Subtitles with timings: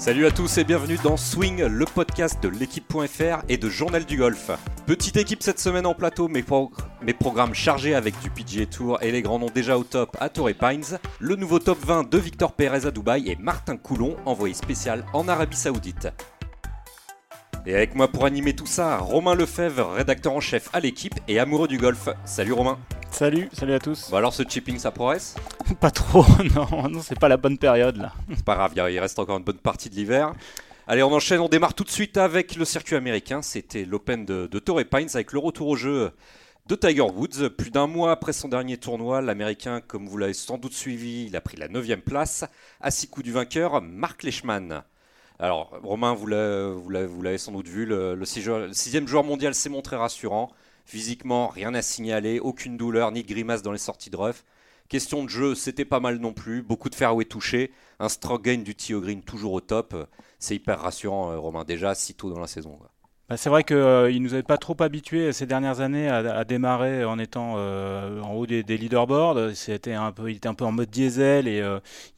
[0.00, 4.16] Salut à tous et bienvenue dans Swing, le podcast de l'équipe.fr et de Journal du
[4.16, 4.50] Golf.
[4.86, 6.42] Petite équipe cette semaine en plateau, mais,
[7.02, 10.30] mes programmes chargés avec du PGA Tour et les grands noms déjà au top à
[10.30, 14.54] Torrey Pines, le nouveau top 20 de Victor Perez à Dubaï et Martin Coulon, envoyé
[14.54, 16.08] spécial en Arabie Saoudite.
[17.66, 21.38] Et avec moi pour animer tout ça, Romain Lefebvre, rédacteur en chef à l'équipe et
[21.38, 22.08] amoureux du golf.
[22.24, 22.78] Salut Romain
[23.10, 24.10] Salut, salut à tous.
[24.10, 25.34] Bon alors ce chipping ça progresse
[25.80, 26.24] Pas trop,
[26.54, 28.12] non, non c'est pas la bonne période là.
[28.34, 30.32] C'est pas grave, il reste encore une bonne partie de l'hiver.
[30.86, 33.42] Allez, on enchaîne, on démarre tout de suite avec le circuit américain.
[33.42, 36.12] C'était l'Open de, de Torrey Pines avec le retour au jeu
[36.66, 37.50] de Tiger Woods.
[37.56, 41.36] Plus d'un mois après son dernier tournoi, l'Américain, comme vous l'avez sans doute suivi, il
[41.36, 42.44] a pris la 9 place,
[42.80, 44.82] à 6 coups du vainqueur, Mark Leishman.
[45.38, 50.50] Alors, Romain, vous l'avez sans doute vu, le, sixième joueur mondial s'est montré rassurant.
[50.90, 54.42] Physiquement, rien à signaler, aucune douleur ni grimace dans les sorties de rough.
[54.88, 57.70] Question de jeu, c'était pas mal non plus, beaucoup de fairway touchés,
[58.00, 59.94] un stroke gain du Tio Green toujours au top.
[60.40, 62.76] C'est hyper rassurant, euh, Romain, déjà si tôt dans la saison.
[63.28, 66.44] Bah, c'est vrai qu'il euh, ne nous avait pas trop habitués ces dernières années à,
[66.44, 69.54] démarrer en étant euh, en haut des, leaderboards.
[69.54, 71.62] C'était un peu, il était un peu en mode diesel et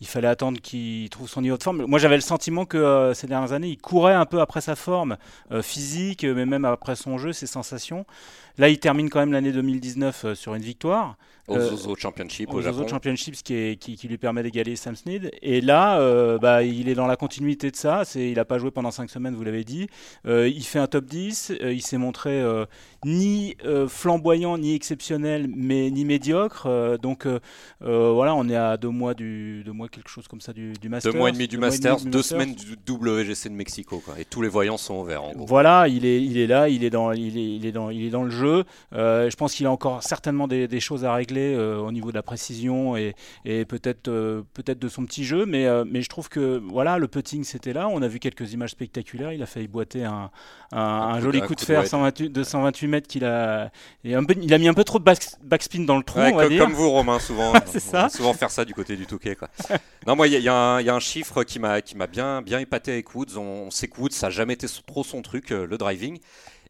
[0.00, 1.84] il fallait attendre qu'il trouve son niveau de forme.
[1.84, 5.18] Moi, j'avais le sentiment que ces dernières années, il courait un peu après sa forme
[5.60, 8.06] physique, mais même après son jeu, ses sensations.
[8.58, 11.16] Là, il termine quand même l'année 2019 sur une victoire.
[11.48, 12.86] Aux Zozo Championship au Japon.
[12.86, 15.30] Championships qui, qui, lui permet d'égaler Sam Snead.
[15.42, 15.98] Et là,
[16.38, 18.04] bah, il est dans la continuité de ça.
[18.14, 19.88] il n'a pas joué pendant 5 semaines, vous l'avez dit.
[20.24, 21.52] il fait un top 10.
[21.62, 22.66] Euh, il s'est montré euh,
[23.04, 26.98] ni euh, flamboyant, ni exceptionnel, mais ni médiocre.
[27.00, 27.26] donc
[27.80, 30.88] voilà, on est à deux mois, du, deux mois quelque chose comme ça du, du
[30.88, 31.12] Masters.
[31.12, 34.02] Deux mois et demi du Masters, deux semaines du WGC de Mexico.
[34.18, 35.24] Et tous les voyants sont ouverts.
[35.24, 35.46] En gros.
[35.46, 38.04] Voilà, il est, il est là, il est dans, il est, il est dans, il
[38.04, 38.41] est dans le jeu.
[38.42, 42.22] Je pense qu'il a encore certainement des, des choses à régler au niveau de la
[42.22, 44.10] précision et, et peut-être
[44.54, 45.46] peut-être de son petit jeu.
[45.46, 47.88] Mais, mais je trouve que voilà, le putting c'était là.
[47.88, 49.32] On a vu quelques images spectaculaires.
[49.32, 50.30] Il a failli boiter un,
[50.72, 53.70] un, joli coup de fer 128, de 128 mètres qu'il a.
[54.02, 56.20] Peu, il a mis un peu trop de backspin dans le trou.
[56.20, 57.52] on va comme, comme, vous, Romain, souvent.
[57.66, 58.08] ça.
[58.08, 59.36] Souvent faire ça du côté du Touquet.
[59.36, 59.48] Quoi.
[60.06, 61.80] non, moi, il y, y, a un chiffre qui m'a
[62.10, 63.36] bien, bien épaté avec Woods.
[63.36, 66.18] On, sait que Woods, ça n'a jamais été trop son truc, euh, le driving.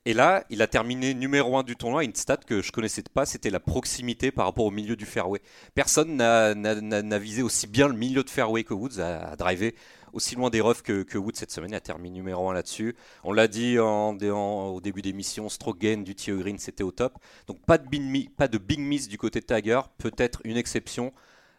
[0.05, 2.03] Et là, il a terminé numéro 1 du tournoi.
[2.03, 5.41] Une stat que je connaissais pas, c'était la proximité par rapport au milieu du fairway.
[5.75, 9.75] Personne n'a visé aussi bien le milieu de fairway que Woods à, à driver
[10.13, 11.75] aussi loin des roughs que, que Wood cette semaine.
[11.75, 12.97] A terminé numéro 1 là-dessus.
[13.25, 17.19] On l'a dit au début d'émission, stroke gain du Tio Green, c'était au top.
[17.47, 19.81] Donc pas de, big, pas de big miss du côté de Tiger.
[19.99, 21.13] Peut-être une exception.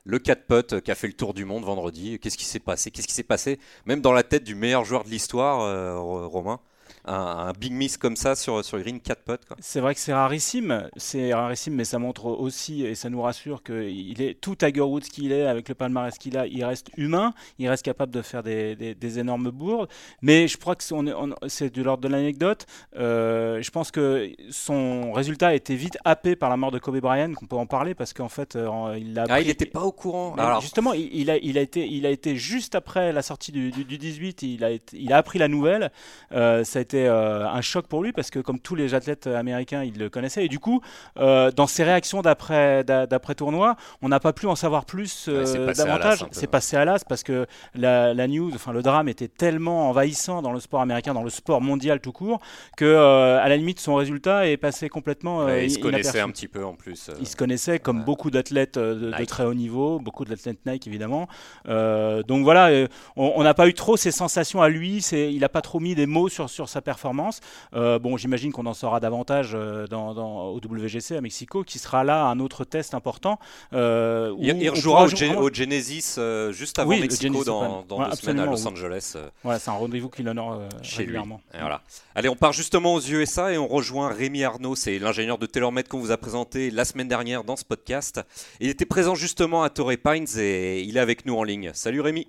[0.06, 2.20] Le 4 putt qui a fait le tour du monde vendredi.
[2.20, 2.92] Qu'est-ce qui s'est passé?
[2.92, 3.58] Qu'est-ce qui s'est passé?
[3.86, 6.60] Même dans la tête du meilleur joueur de l'histoire, euh, Romain
[7.06, 9.42] un, big miss comme ça sur, sur green 4 potes.
[9.60, 13.64] C'est vrai que c'est rarissime, c'est rarissime, mais ça montre aussi et ça nous rassure
[13.64, 17.34] qu'il est tout Tiger Woods qu'il est, avec le palmarès qu'il a, il reste humain,
[17.60, 19.90] il reste capable de faire des, des, énormes bourdes.
[20.22, 22.66] Mais je crois que c'est de l'ordre de l'anecdote.
[22.96, 27.00] Euh, je pense que son résultat a été vite happé par la mort de Kobe
[27.00, 29.26] Bryant, qu'on peut en parler parce qu'en fait, euh, il a.
[29.30, 30.36] Ah, il n'était pas au courant.
[30.36, 30.62] Alors...
[30.62, 33.98] Justement, il, a, il, a été, il a été juste après la sortie du, du,
[33.98, 35.92] 18, il a, il a appris la nouvelle.
[36.32, 39.28] Euh, ça a été euh, un choc pour lui parce que comme tous les athlètes
[39.28, 40.46] américains, il le connaissait.
[40.46, 40.82] Et du coup,
[41.20, 45.74] euh, dans ses réactions d'après d'après tournoi, on n'a pas pu en savoir plus euh,
[45.74, 46.26] davantage.
[46.32, 50.54] C'est passé à l'as parce que la, news, enfin le drame était tellement envahissant dans
[50.54, 52.40] le sport américain, dans le sport mondial tout court,
[52.78, 55.48] que à la limite son résultat est passé complètement.
[55.50, 57.10] il se connaissait un petit peu en plus.
[57.20, 61.28] Il se connaissait comme beaucoup d'athlètes de, très haut niveau, beaucoup d'athlètes Nike évidemment.
[61.68, 64.98] donc voilà, on n'a pas eu trop ces sensations à lui.
[65.12, 67.40] Il n'a pas trop mis des mots sur, sur sa performance.
[67.74, 72.04] Euh, bon, j'imagine qu'on en saura davantage euh, dans, au WGC à Mexico, qui sera
[72.04, 73.40] là un autre test important.
[73.74, 76.20] Euh, il, rejouera au, Genesis
[76.52, 79.16] juste avant Mexico dans, deux semaines à Los Angeles.
[79.44, 80.62] Voilà, c'est un rendez-vous qu'il honore
[80.98, 81.42] régulièrement.
[81.54, 81.82] Voilà.
[82.16, 85.88] Allez, on part justement aux USA et on rejoint Rémi Arnaud, c'est l'ingénieur de TaylorMade
[85.88, 88.22] qu'on vous a présenté la semaine dernière dans ce podcast.
[88.60, 91.72] Il était présent justement à Torrey Pines et il est avec nous en ligne.
[91.74, 92.28] Salut Rémi.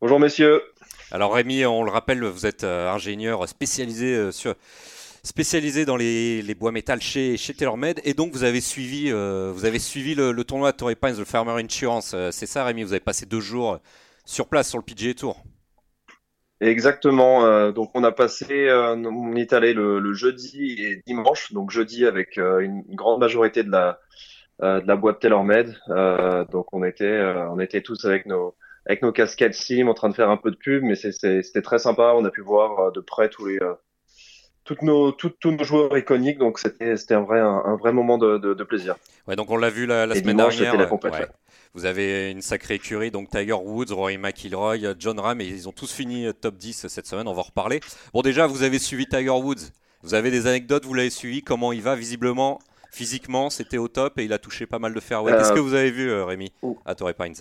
[0.00, 0.62] Bonjour messieurs.
[1.12, 7.00] Alors Rémi, on le rappelle, vous êtes euh, ingénieur spécialisé euh, dans les, bois métal
[7.00, 7.52] chez, chez
[8.04, 11.24] et donc vous avez suivi, euh, vous avez suivi le, tournoi de Torrey Pines, le
[11.24, 12.14] Farmer Insurance.
[12.30, 13.80] c'est ça Rémi, vous avez passé deux jours
[14.24, 15.42] sur place sur le PGA Tour.
[16.60, 17.72] Exactement.
[17.72, 21.52] donc on a passé, on est allé le, jeudi et dimanche.
[21.52, 25.76] Donc jeudi avec une grande majorité de la boîte TaylorMade.
[26.52, 27.20] donc on était
[27.50, 28.54] on était tous avec nos
[28.86, 31.78] avec nos casquettes SIM en train de faire un peu de pub, mais c'était très
[31.78, 32.14] sympa.
[32.16, 33.74] On a pu voir euh, de près tous les, euh,
[34.64, 38.64] toutes nos, tous nos joueurs iconiques, donc c'était un vrai, un, vrai moment de, de,
[38.64, 38.96] plaisir.
[39.26, 40.76] Ouais, donc on l'a vu la, semaine dernière.
[40.76, 40.88] La
[41.74, 45.72] Vous avez une sacrée écurie, donc Tiger Woods, Rory McIlroy, John Ram, et ils ont
[45.72, 47.80] tous fini top 10 cette semaine, on va en reparler.
[48.12, 49.70] Bon déjà, vous avez suivi Tiger Woods,
[50.02, 52.60] vous avez des anecdotes, vous l'avez suivi, comment il va visiblement
[52.90, 55.32] physiquement, c'était au top et il a touché pas mal de fairway.
[55.32, 56.52] Qu'est-ce euh, que vous avez vu, euh, Rémi,
[56.84, 57.34] à Torrey Pines?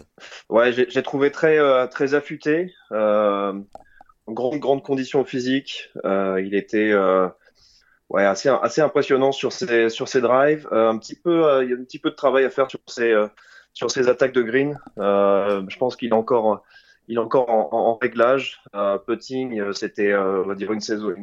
[0.49, 2.73] Ouais, j'ai trouvé très, euh, très affûté.
[2.91, 3.63] en
[4.27, 5.91] grande, grande condition physique.
[6.03, 6.93] il était
[8.09, 10.67] ouais, assez, assez impressionnant sur ses, sur ses drives.
[10.71, 13.13] un petit peu, il y a un petit peu de travail à faire sur ses,
[13.73, 14.79] sur ses attaques de green.
[14.97, 16.63] je pense qu'il est encore
[17.11, 18.61] il est encore en, réglage.
[19.07, 21.15] putting, c'était, on va dire, une saison,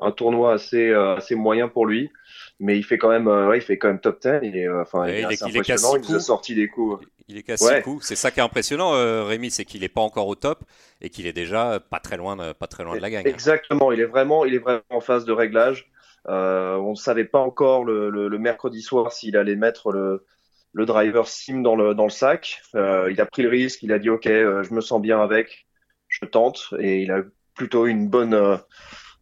[0.00, 2.12] un tournoi assez, assez moyen pour lui
[2.60, 4.40] mais il fait quand même, euh, ouais, il fait quand même top 10.
[4.42, 5.96] Il est, euh, enfin, il, est, impressionnant.
[5.96, 7.04] Il nous a sorti des coups.
[7.26, 8.04] Il est cassé coups.
[8.04, 10.62] C'est ça qui est impressionnant, euh, Rémi, c'est qu'il n'est pas encore au top
[11.00, 13.26] et qu'il est déjà pas très loin, de, pas très loin de la gagne.
[13.26, 13.92] Exactement.
[13.92, 15.90] Il est vraiment, il est vraiment en phase de réglage.
[16.26, 20.26] on ne savait pas encore le, le, mercredi soir s'il allait mettre le,
[20.74, 22.60] le driver sim dans le, dans le sac.
[22.74, 23.82] il a pris le risque.
[23.82, 25.66] Il a dit OK, je me sens bien avec.
[26.08, 27.22] Je tente et il a
[27.54, 28.58] plutôt une bonne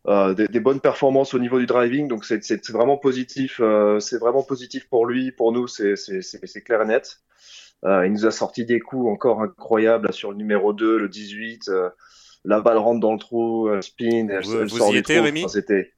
[0.06, 3.61] euh, des, bonnes performances au niveau du driving, donc c'est vraiment positif.
[3.61, 5.95] Euh, c'est vraiment positif pour lui, pour nous, c'est
[6.65, 7.21] clair et net.
[7.85, 11.71] Euh, il nous a sorti des coups encore incroyables sur le numéro 2, le 18.
[12.45, 15.93] la balle rentre dans le trou, spin, elle, vous, sort y étiez, Rémi C'était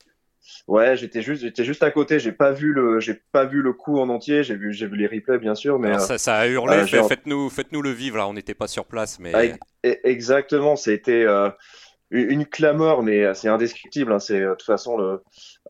[0.66, 2.18] Ouais, j'étais juste, j'étais juste à côté.
[2.18, 4.42] J'ai pas vu le, j'ai pas vu le coup en entier.
[4.42, 6.86] J'ai vu, j'ai vu les replays bien sûr, mais ça, ça, a hurlé.
[6.86, 8.16] faites-nous, faites-nous le vivre.
[8.16, 10.76] Là, on n'était pas sur place, mais exactement.
[10.76, 11.26] C'était,
[12.10, 14.12] une clameur, mais euh, c'est indescriptible.
[14.12, 14.18] Hein.
[14.18, 15.22] C'est euh, de toute façon le,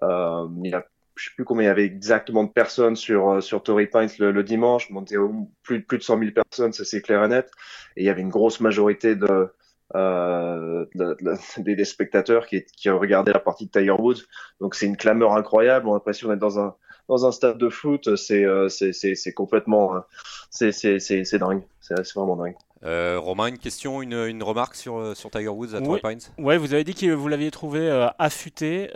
[0.03, 0.85] euh, il a,
[1.17, 4.09] je sais plus combien il y avait exactement de personnes sur euh, sur Tory Pines
[4.19, 4.91] le, dimanche.
[4.91, 5.17] Monté
[5.63, 7.51] plus plus de 100 000 personnes, ça c'est clair et net.
[7.97, 9.53] Et il y avait une grosse majorité de
[9.97, 10.87] euh,
[11.59, 14.23] des, des, spectateurs qui, qui regardaient la partie de Tiger Woods.
[14.61, 15.89] Donc c'est une clameur incroyable.
[15.89, 16.75] On a l'impression d'être dans un
[17.09, 18.17] dans un stade de foot.
[18.17, 20.03] C'est c'est c'est complètement
[20.51, 21.63] c'est c'est c'est dingue.
[21.81, 22.57] C'est vraiment dingue.
[22.83, 26.01] Euh, Romain, une question, une, une remarque sur, euh, sur Tiger Woods à oui.
[26.03, 28.89] Pines Ouais, vous avez dit que vous l'aviez trouvé euh, affûté.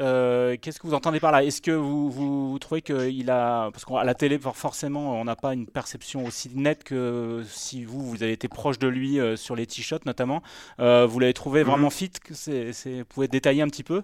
[0.63, 1.45] Qu'est-ce que vous entendez par là?
[1.45, 3.71] Est-ce que vous, vous, trouvez qu'il a.
[3.73, 8.03] Parce qu'à la télé, forcément, on n'a pas une perception aussi nette que si vous,
[8.03, 10.43] vous avez été proche de lui sur les t-shots notamment.
[10.79, 11.71] vous l'avez trouvé mhm.
[11.71, 12.11] vraiment fit?
[12.31, 14.03] Vous pouvez détailler un petit peu?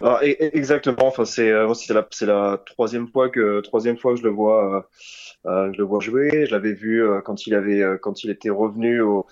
[0.00, 1.06] Alors, e-, exactement.
[1.06, 4.88] Enfin, c'est, c'est, la, la troisième fois, que, troisième fois que je le vois
[5.46, 6.46] euh, je le vois jouer.
[6.46, 9.26] Je l'avais vu euh, quand il avait euh, quand il était revenu au,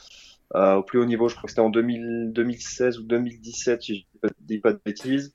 [0.54, 1.28] au plus haut niveau.
[1.28, 5.34] Je crois que c'était en 2000, 2016 ou 2017, si je dis pas de bêtises.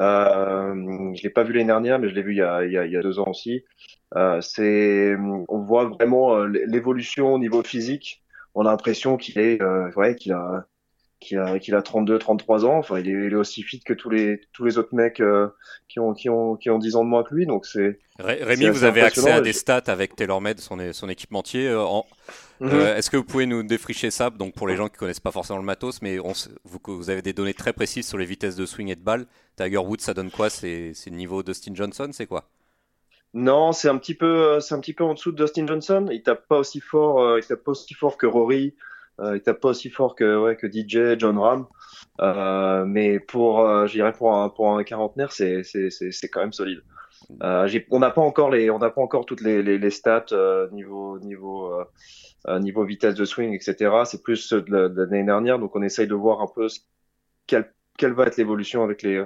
[0.00, 2.72] Euh, je l'ai pas vu l'année dernière, mais je l'ai vu il y, a, il,
[2.72, 3.64] y a, il y a deux ans aussi.
[4.16, 4.40] Euh,
[5.48, 8.22] on voit vraiment l'évolution au niveau physique.
[8.54, 10.66] On a l'impression qu'il est, euh, ouais, qu'il a,
[11.26, 12.78] qu'il a, qu'il a 32, 33 ans.
[12.78, 15.48] Enfin, il est, il est, aussi fit que tous les, tous les autres mecs euh,
[15.88, 17.46] qui, ont, qui, ont, qui ont 10 ans de moins que lui.
[17.46, 17.98] Donc c'est.
[18.18, 21.68] Rémi, vous avez accès à des stats avec TaylorMade, son, son équipementier.
[21.68, 22.06] Euh, en...
[22.60, 22.70] Mhm.
[22.72, 25.32] Euh, est-ce que vous pouvez nous défricher ça Donc pour les gens qui connaissent pas
[25.32, 26.32] forcément le matos, mais on,
[26.64, 29.26] vous, vous, avez des données très précises sur les vitesses de swing et de balle.
[29.56, 30.48] Tiger Woods, ça donne quoi?
[30.48, 32.44] C'est le niveau Dustin Johnson, c'est quoi?
[33.34, 36.08] Non, c'est un petit peu, c'est un petit peu en dessous de Dustin Johnson.
[36.10, 38.74] Il tape pas aussi fort, il tape pas aussi fort que Rory.
[39.20, 41.66] Euh, il tape pas aussi fort que, ouais, que DJ, John Ram.
[42.20, 46.28] Euh, mais pour, euh, je dirais pour un, pour un quarantenaire, c'est, c'est, c'est, c'est
[46.28, 46.82] quand même solide.
[47.42, 50.26] Euh, on n'a pas encore les, on n'a pas encore toutes les, les, les stats
[50.32, 51.72] euh, niveau, niveau,
[52.48, 53.90] euh, niveau vitesse de swing, etc.
[54.04, 56.68] C'est plus de, l'année dernière, donc on essaye de voir un peu
[57.46, 59.24] quelle, quelle va être l'évolution avec les,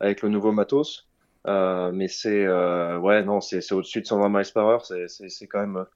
[0.00, 1.08] avec le nouveau matos.
[1.46, 4.84] mais c'est, ouais, non, c'est, c'est au-dessus de 120 miles par heure.
[4.84, 5.86] C'est, c'est, c'est quand même,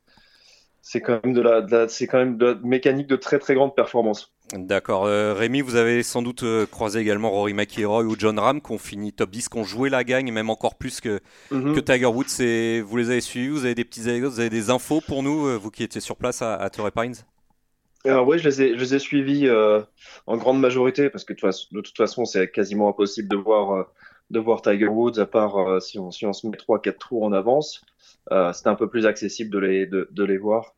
[0.83, 3.75] c'est quand même de la, c'est quand même de la mécanique de très très grande
[3.75, 4.35] performance.
[4.53, 5.07] D'accord.
[5.07, 8.73] Euh, Rémi, vous avez sans doute euh, croisé également Rory McIlroy ou John Ram qui
[8.73, 11.21] ont fini top 10, qui ont joué la gagne, même encore plus que,
[11.53, 11.75] mhm.
[11.75, 12.83] que Tiger Woods.
[12.85, 15.47] Vous les avez suivis, vous avez des petites anecdotes, vous avez des infos pour nous,
[15.47, 17.15] euh, vous qui étiez sur place à, Torrey Pines?
[18.05, 19.49] Alors oui, je les ai, je les ai suivis
[20.27, 23.87] en grande majorité parce que de toute façon, c'est quasiment impossible de voir,
[24.31, 27.33] de voir Tiger Woods à part si, on, si on se met 3-4 tours en
[27.33, 27.85] avance.
[28.31, 30.75] Euh, c'était un peu plus accessible de les, de, de les voir.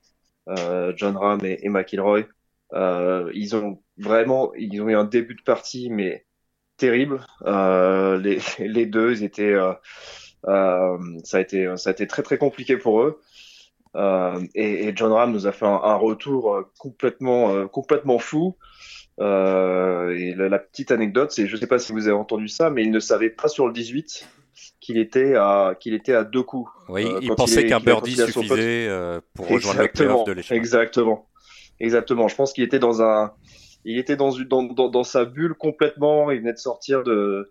[0.48, 2.24] Euh, John Ram et, et McIlroy.
[2.72, 6.26] Euh, ils ont vraiment, ils ont eu un début de partie, mais
[6.76, 7.26] terrible.
[7.42, 9.72] Euh, les, les deux, ils étaient, euh,
[10.46, 13.20] euh, ça a été, ça a été très très compliqué pour eux.
[13.96, 18.56] Euh, et, et, John Ram nous a fait un, un retour complètement, complètement fou.
[19.20, 19.22] et
[20.36, 23.00] la, petite anecdote, c'est, je sais pas si vous avez entendu ça, mais il ne
[23.00, 24.28] savait pas sur le 18
[24.84, 26.70] qu'il était à qu'il était à deux coups.
[26.90, 30.56] Oui, euh, il pensait qu'un birdie suffisait euh, pour rejoindre le playoff de l'échec.
[30.56, 31.26] Exactement,
[31.80, 32.28] exactement.
[32.28, 33.32] Je pense qu'il était dans un,
[33.86, 36.30] il était dans, dans, dans, dans, sa bulle complètement.
[36.30, 37.50] Il venait de sortir de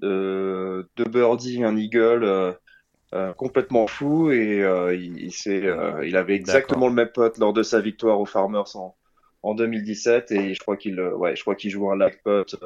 [0.00, 2.56] deux birdies, un eagle.
[3.36, 5.30] complètement fou et il,
[6.02, 8.96] il, avait exactement le même pote lors de sa victoire aux Farmers en,
[9.42, 12.56] en 2017 et je crois qu'il ouais, je crois qu'il joue un lag putt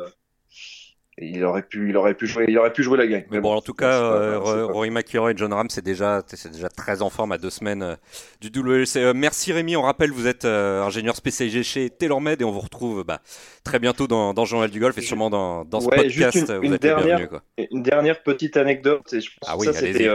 [1.19, 3.23] il aurait pu, il aurait pu jouer, il aurait pu jouer la game.
[3.31, 6.69] Mais, bon, en tout cas, euh, Rory McIlroy et John Ram, c'est déjà, c'est déjà
[6.69, 7.97] très en forme à deux semaines euh,
[8.43, 8.97] du WLC.
[8.99, 9.77] Euh, merci Rémi.
[9.77, 13.21] On rappelle, vous êtes ingénieur spécialisé chez TaylorMade et on vous retrouve bah,
[13.65, 16.53] très bientôt dans, dans Journal du Golf et sûrement dans, dans ce podcast.
[16.63, 17.43] Une, vous dernière, quoi.
[17.57, 19.11] une dernière petite anecdote.
[19.15, 20.11] Et je pense ah oui, ça, c'était,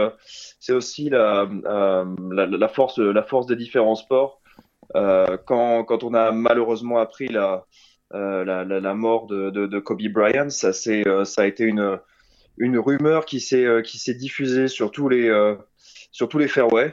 [0.60, 4.40] c'est aussi la, la, la, force, la force des différents sports.
[4.94, 7.68] quand, quand on a malheureusement appris la euh,
[8.12, 11.64] la, la, la, mort de, de, de, Kobe Bryant, ça, c'est, euh, ça a été
[11.64, 11.98] une,
[12.58, 15.30] une rumeur qui s'est, euh, qui s'est diffusée sur tous les,
[16.10, 16.92] sur tous les fairways.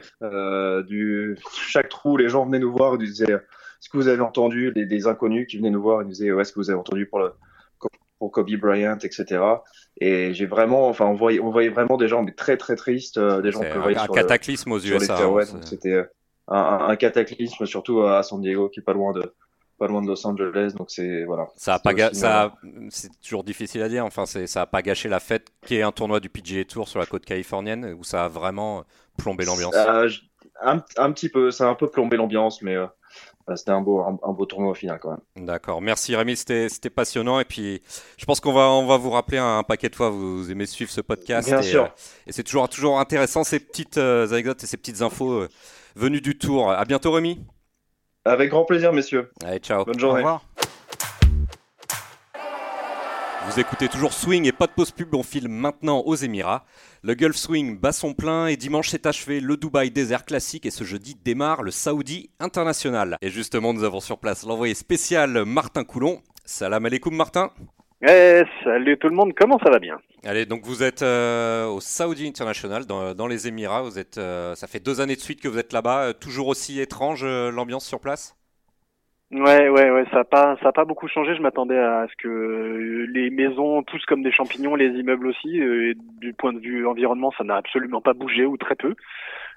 [0.86, 1.36] du,
[1.68, 4.72] chaque trou, les gens venaient nous voir et nous disaient Est-ce que vous avez entendu?
[4.72, 6.78] Des, des inconnus qui venaient nous voir et nous disaient ouais, Est-ce que vous avez
[6.78, 7.32] entendu pour, le,
[8.18, 9.42] pour Kobe Bryant, etc.
[10.00, 13.18] Et j'ai vraiment, enfin, on voyait, on voyait vraiment des gens mais très très tristes,
[13.18, 15.18] des gens qui un, un cataclysme aux USA.
[15.18, 16.06] Hein, c'était
[16.48, 19.34] un, un, cataclysme, surtout à San Diego, qui est pas loin de,
[19.80, 21.48] pas loin de Los Angeles, donc c'est voilà.
[21.56, 22.54] Ça a pas ça,
[22.90, 24.04] c'est toujours difficile à dire.
[24.04, 26.86] Enfin, c'est ça a pas gâché la fête qui est un tournoi du PGA Tour
[26.86, 28.84] sur la côte californienne où ça a vraiment
[29.16, 29.74] plombé l'ambiance.
[30.60, 32.86] un, un, petit peu, ça a un peu plombé l'ambiance, mais euh,
[33.56, 35.46] c'était un beau, un, beau tournoi au final quand même.
[35.46, 37.80] D'accord, merci Rémi, c'était passionnant et puis
[38.18, 40.10] je pense qu'on va, on va vous rappeler un, paquet de fois.
[40.10, 41.84] Vous, aimez suivre ce podcast Bien et, sûr.
[41.84, 45.46] Euh, et c'est toujours, toujours intéressant ces petites euh, anecdotes et ces petites infos
[45.96, 46.70] venues du tour.
[46.70, 47.40] À bientôt Rémi.
[48.24, 49.30] Avec grand plaisir, messieurs.
[49.44, 49.84] Allez, ciao.
[49.84, 50.22] Bonne journée.
[50.22, 50.44] Au revoir.
[53.46, 56.64] Vous écoutez toujours Swing et pas de pause pub, on filme maintenant aux Émirats.
[57.02, 60.70] Le Gulf Swing bat son plein et dimanche s'est achevé le Dubai Desert Classic et
[60.70, 63.16] ce jeudi démarre le Saudi International.
[63.22, 66.20] Et justement, nous avons sur place l'envoyé spécial Martin Coulon.
[66.44, 67.50] Salam alaikum Martin.
[68.02, 69.98] Eh, salut tout le monde, comment ça va bien?
[70.24, 73.82] Allez, donc vous êtes euh, au Saudi International, dans, les Émirats.
[73.82, 76.08] Vous êtes, euh, ça fait deux années de suite que vous êtes là-bas.
[76.08, 78.36] Euh, toujours aussi étrange l'ambiance sur place?
[79.32, 81.36] Ouais, ouais, ouais, ça n'a pas, ça a pas beaucoup changé.
[81.36, 85.58] Je m'attendais à ce que les maisons poussent comme des champignons, les immeubles aussi.
[85.58, 88.94] Et du point de vue environnement, ça n'a absolument pas bougé ou très peu.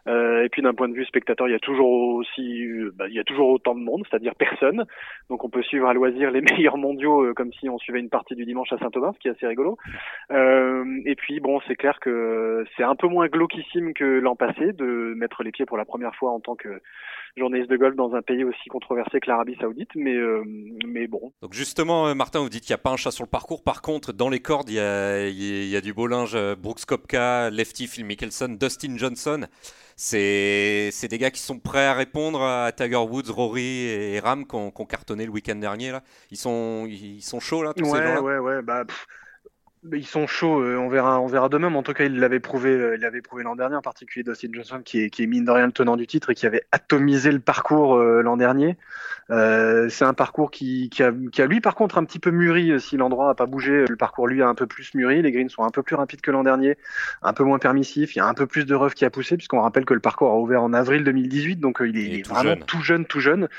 [0.07, 3.07] Euh, et puis d'un point de vue spectateur, il y a toujours aussi, euh, bah,
[3.07, 4.85] il y a toujours autant de monde, c'est-à-dire personne.
[5.29, 8.09] Donc on peut suivre à loisir les meilleurs mondiaux euh, comme si on suivait une
[8.09, 9.77] partie du dimanche à Saint-Thomas, ce qui est assez rigolo.
[10.31, 14.73] Euh, et puis bon, c'est clair que c'est un peu moins glauquissime que l'an passé
[14.73, 16.81] de mettre les pieds pour la première fois en tant que
[17.37, 20.15] journaliste de golf dans un pays aussi controversé que l'Arabie Saoudite, mais
[20.85, 21.31] mais bon.
[21.41, 23.63] Donc justement, Martin, vous dites qu'il n'y a pas un chat sur le parcours.
[23.63, 26.37] Par contre, dans les cordes, il y a, il y a du beau linge.
[26.61, 29.47] Brooks Kopka, Lefty, Phil Mickelson, Dustin Johnson
[29.95, 34.55] c'est des gars qui sont prêts à répondre à Tiger Woods, Rory et Ram qui
[34.55, 35.91] ont, cartonné le week-end dernier.
[35.91, 36.03] Là.
[36.31, 38.83] Ils, sont, ils sont chauds là, tous ouais, ces gens-là Ouais, ouais, bah,
[39.91, 41.69] ils sont chauds, euh, on verra, on verra demain.
[41.69, 44.23] Mais en tout cas, il l'avait prouvé, euh, il l'avait prouvé l'an dernier, en particulier
[44.23, 46.45] Dustin Johnson, qui est, qui est mine de rien le tenant du titre et qui
[46.45, 48.77] avait atomisé le parcours euh, l'an dernier.
[49.29, 52.79] c'est un parcours qui, qui, a, qui, a, lui, par contre, un petit peu mûri.
[52.79, 55.21] Si l'endroit n'a pas bougé, le parcours lui a un peu plus mûri.
[55.21, 56.77] Les greens sont un peu plus rapides que l'an dernier,
[57.21, 58.15] un peu moins permissifs.
[58.15, 59.99] Il y a un peu plus de rough qui a poussé, puisqu'on rappelle que le
[59.99, 63.19] parcours a ouvert en avril 2018, donc il est, il est vraiment tout jeune, tout
[63.19, 63.49] jeune.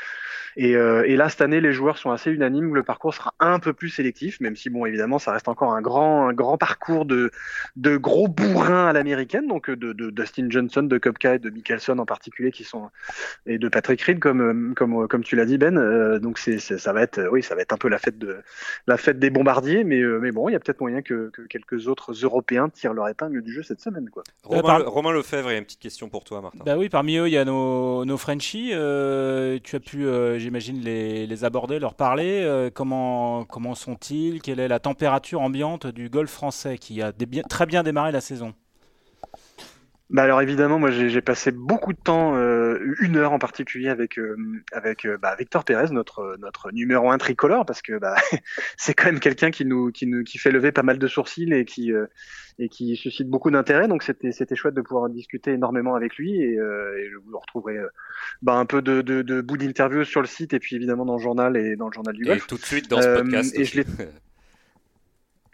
[0.57, 2.75] Et, euh, et, là, cette année, les joueurs sont assez unanimes.
[2.75, 5.83] Le parcours sera un peu plus sélectif, même si, bon, évidemment, ça reste encore un
[5.83, 7.31] grand, un grand parcours de,
[7.77, 11.99] de gros bourrins à l'américaine, donc de, de, Dustin Johnson, de Kopka et de Mickelson
[11.99, 12.91] en particulier, qui sont
[13.47, 15.77] et de Patrick Reed, comme, comme, comme tu l'as dit, Ben.
[15.77, 18.39] Euh, donc, c'est, ça va être, oui, ça va être un peu la fête de,
[18.87, 21.43] la fête des bombardiers, mais, euh, mais bon, il y a peut-être moyen que, que,
[21.43, 24.23] quelques autres Européens tirent leur épingle du jeu cette semaine, quoi.
[24.45, 26.63] Romain, Romain Lefebvre, il y a une petite question pour toi, Martin.
[26.65, 28.71] Bah oui, parmi eux, il y a nos, nos Frenchies.
[28.71, 30.07] tu as pu
[30.45, 32.43] j'imagine, les, aborder, leur parler.
[32.43, 37.13] Euh, comment, comment sont-ils Quelle est la température ambiante du golf français qui a
[37.49, 38.55] très bien démarré la saison?
[40.11, 44.19] Bah alors évidemment, moi j'ai passé beaucoup de temps, euh, une heure en particulier avec
[44.19, 44.37] euh,
[44.73, 48.15] avec bah, Victor Pérez, notre notre numéro un tricolore, parce que bah,
[48.77, 51.53] c'est quand même quelqu'un qui nous qui nous qui fait lever pas mal de sourcils
[51.53, 51.93] et qui
[52.59, 53.89] et qui suscite beaucoup d'intérêt.
[53.89, 57.39] Donc c'était c'était chouette de pouvoir discuter énormément avec lui et, euh, et je vous
[57.39, 57.89] retrouverai euh,
[58.43, 61.17] bah, un peu de, de, de bout d'interview sur le site et puis évidemment dans
[61.17, 62.45] le journal et dans le journal du golf.
[62.45, 63.59] Et tout de suite dans ce euh, podcast.
[63.59, 63.83] et je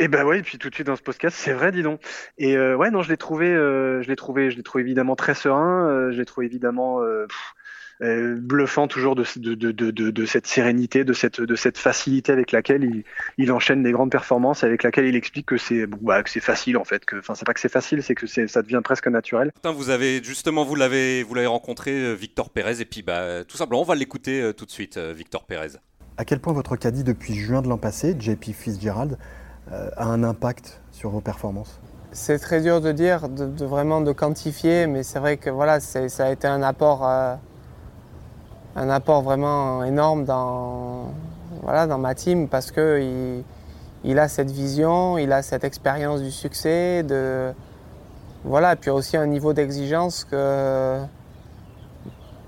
[0.01, 2.01] Et ben ouais, et puis tout de suite dans ce podcast, c'est vrai, dis donc.
[2.39, 5.15] Et euh, ouais, non, je l'ai trouvé, euh, je l'ai trouvé, je l'ai trouvé évidemment
[5.15, 5.89] très serein.
[5.89, 7.55] Euh, je l'ai trouvé évidemment pff,
[8.03, 12.51] euh, bluffant toujours de, de, de, de, cette sérénité, de cette, de cette facilité avec
[12.51, 13.05] laquelle il,
[13.37, 16.79] il enchaîne des grandes performances, avec laquelle il explique que c'est bah, que c'est facile
[16.79, 17.03] en fait.
[17.19, 19.53] Enfin, c'est pas que c'est facile, c'est que ça devient presque naturel.
[19.65, 23.83] Vous avez justement, vous l'avez, vous l'avez rencontré, Victor Pérez, et puis bah, tout simplement,
[23.83, 25.77] on va l'écouter euh, tout de suite, Victor Pérez.
[26.17, 29.19] À quel point votre caddie depuis juin de l'an passé, JP Fitzgerald,
[29.71, 31.79] a un impact sur vos performances.
[32.13, 36.27] C'est très dur de dire, de, vraiment de quantifier, mais c'est vrai que voilà, ça
[36.27, 37.39] a été un apport, un
[38.91, 41.13] apport vraiment énorme dans,
[41.63, 43.45] voilà, dans ma team parce qu'il
[44.03, 47.53] il a cette vision, il a cette expérience du succès, de,
[48.45, 50.99] voilà, puis aussi un niveau d'exigence que,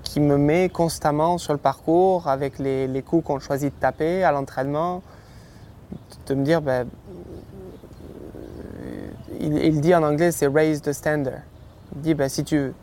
[0.03, 4.31] qui me met constamment sur le parcours avec les, coups qu'on choisit de taper à
[4.31, 5.03] l'entraînement,
[6.25, 6.87] de me dire, ben,
[9.43, 11.41] il, dit en anglais, c'est raise the standard.
[11.95, 12.73] Il dit, ben, si, tu,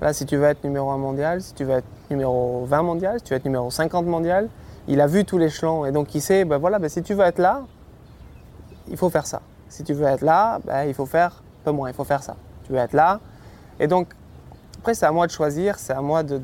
[0.00, 3.18] là, si tu veux être numéro 1 mondial, si tu veux être numéro 20 mondial,
[3.18, 4.48] si tu veux être numéro 50 mondial,
[4.88, 7.24] il a vu tout l'échelon et donc il sait, ben voilà, ben, si tu veux
[7.24, 7.62] être là,
[8.88, 9.40] il faut faire ça.
[9.68, 12.22] Si tu veux être là, ben, il faut faire un peu moins, il faut faire
[12.22, 12.36] ça.
[12.64, 13.20] Tu veux être là.
[13.78, 14.08] Et donc,
[14.78, 16.40] après, c'est à moi de choisir, c'est à moi de,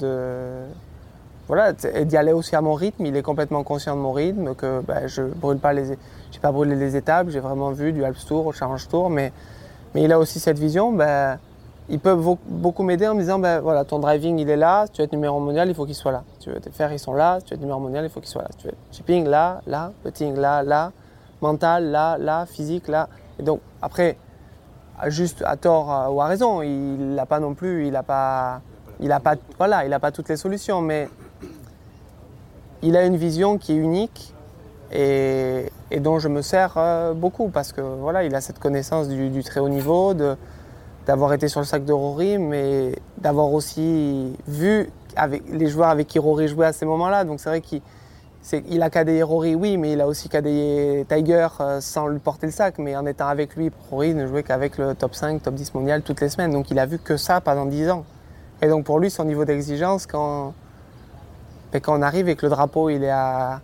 [1.49, 3.07] voilà, d'y aller aussi à mon rythme.
[3.07, 5.97] Il est complètement conscient de mon rythme, que ben, je brûle pas les,
[6.31, 9.33] j'ai pas brûlé les étapes, j'ai vraiment vu du Alps Tour au Challenge Tour, mais,
[9.97, 10.93] mais il a aussi cette vision.
[10.93, 11.39] Ben,
[11.89, 12.15] il peut
[12.47, 15.07] beaucoup m'aider en me disant, ben, voilà, ton driving il est là, si tu veux
[15.07, 16.23] être numéro mondial, il faut qu'il soit là.
[16.39, 18.21] Tu veux te faire, ils sont là, si tu veux être numéro mondial, il faut
[18.21, 18.49] qu'il soit là.
[18.51, 20.93] Si tu veux chipping là, là, putting là, là,
[21.41, 23.09] mental là, là, physique là.
[23.39, 24.19] Et donc après,
[25.07, 28.61] juste à tort ou à raison, il n'a pas non plus, il n'a pas,
[29.01, 31.09] il a pas, voilà, il a pas toutes les solutions, mais
[32.83, 34.35] il a une vision qui est unique
[34.93, 39.43] et, dont je me sers euh, beaucoup parce que voilà, il a cette connaissance du,
[39.43, 40.15] très haut niveau,
[41.07, 46.07] d'avoir été sur le sac de Rory, mais d'avoir aussi vu avec les joueurs avec
[46.07, 47.25] qui Rory jouait à ces moments-là.
[47.25, 47.81] Donc c'est vrai qu'il
[48.69, 52.47] il a cadé Rory, oui, mais il a aussi cadé Tiger euh, sans lui porter
[52.47, 52.79] le sac.
[52.79, 56.03] Mais en étant avec lui, Rory ne jouait qu'avec le top 5, top 10 mondial
[56.03, 56.53] toutes les semaines.
[56.53, 58.05] Donc il a vu que ça pendant 10 ans.
[58.63, 60.55] Et donc pour lui, son niveau d'exigence, quand,
[61.73, 63.61] ben, quand on arrive et que le drapeau il est à,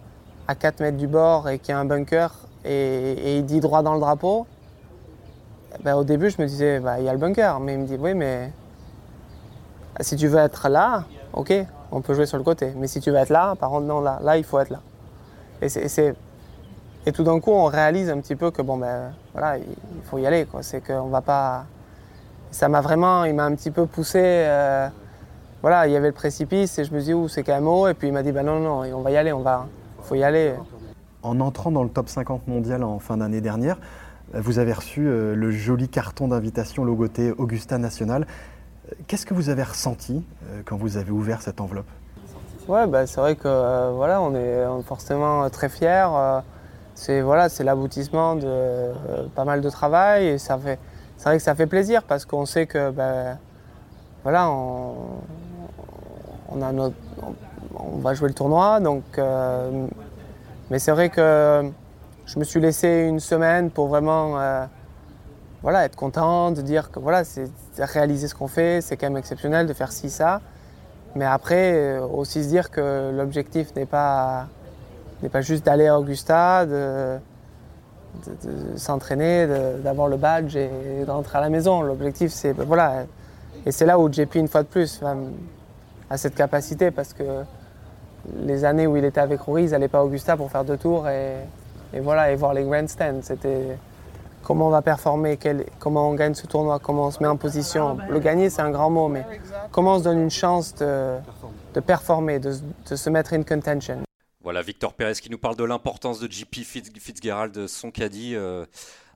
[0.49, 2.33] à 4 mètres du bord et qu'il y a un bunker
[2.65, 4.47] et, il dit droit dans le drapeau,
[5.83, 7.61] ben, au début je me disais, ben, il y a le bunker.
[7.61, 8.53] Mais il me dit, oui, mais
[10.01, 11.53] si tu veux être là, ok,
[11.91, 12.73] on peut jouer sur le côté.
[12.77, 14.81] Mais si tu veux être là, par contre, non, là, là il faut être là.
[15.61, 16.15] Et, c'est,
[17.07, 20.19] et tout d'un coup, on réalise un petit peu que bon, ben voilà, il, faut
[20.19, 20.45] y aller.
[20.45, 20.63] Quoi.
[20.63, 21.65] C'est qu'on va pas.
[22.51, 24.21] Ça m'a vraiment, il m'a un petit peu poussé.
[24.23, 24.89] Euh,
[25.63, 27.87] voilà, il y avait le précipice et je me dis, où c'est quand même haut.
[27.87, 29.67] Et puis il m'a dit, ben non, non, on va y aller, on va,
[30.03, 30.55] faut y aller.
[31.23, 33.79] En entrant dans le top 50 mondial en fin d'année dernière,
[34.35, 38.27] vous avez reçu euh, le joli carton d'invitation logoté Augusta National.
[39.07, 41.89] Qu'est-ce que vous avez ressenti euh, quand vous avez ouvert cette enveloppe?
[42.69, 46.07] Ouais, bah, c'est vrai que euh, voilà, on est, forcément très fiers.
[46.13, 46.41] Euh,
[46.95, 48.93] c'est voilà, c'est l'aboutissement de
[49.35, 50.79] pas mal de travail et ça fait,
[51.17, 53.39] c'est vrai que ça fait plaisir parce qu'on sait que bah,
[54.23, 54.95] voilà, on,
[56.51, 57.35] on, a notre, on,
[57.99, 59.05] va jouer le tournoi, donc.
[60.71, 61.71] mais c'est vrai que
[62.27, 64.37] je me suis laissé une semaine pour vraiment
[65.63, 69.17] voilà, être content, de dire que voilà, c'est réaliser ce qu'on fait, c'est quand même
[69.17, 70.41] exceptionnel de faire ci, ça.
[71.15, 74.47] Mais après, euh, aussi se dire que l'objectif n'est pas,
[75.23, 77.19] n'est pas juste d'aller à Augusta, de,
[78.77, 79.47] s'entraîner,
[79.83, 81.83] d'avoir le badge et, de rentrer à la maison.
[81.83, 82.53] L'objectif, c'est.
[82.53, 83.05] Voilà.
[83.65, 85.01] Et c'est là où JP, une fois de plus,
[86.11, 87.23] a cette capacité parce que
[88.45, 90.77] les années où il était avec Rory, ils n'allaient pas à Augusta pour faire deux
[90.77, 91.37] tours et,
[92.01, 93.21] voilà, et voir les grandstands.
[93.23, 93.77] C'était
[94.43, 95.39] comment on va performer,
[95.79, 97.99] comment on gagne ce tournoi, comment on se met en position.
[98.09, 99.25] Le gagner, c'est un grand mot, mais
[99.71, 102.53] comment on se donne une chance de, performer, de,
[102.95, 104.03] se mettre in contention.
[104.43, 108.35] Voilà, Victor Pérez qui nous parle de l'importance de JP Fitzgerald, son caddie.
[108.35, 108.65] Euh,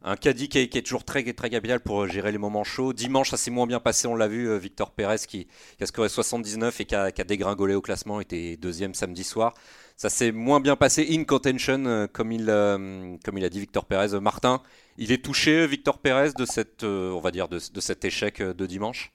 [0.03, 2.93] un caddie qui est, toujours très, très gabial pour gérer les moments chauds.
[2.93, 4.49] Dimanche, ça s'est moins bien passé, on l'a vu.
[4.49, 5.49] Euh, Victor Pérez qui,
[5.81, 9.55] a scoré 79 et qui a, qui a, dégringolé au classement, était deuxième samedi soir.
[9.97, 13.61] Ça s'est moins bien passé in contention, euh, comme il, euh, comme il a dit
[13.61, 14.21] Victor Pérez.
[14.21, 14.61] Martin,
[14.99, 18.67] il est touché, Victor Pérez, de, cette, euh, on va dire, de, cet échec de
[18.67, 19.13] dimanche?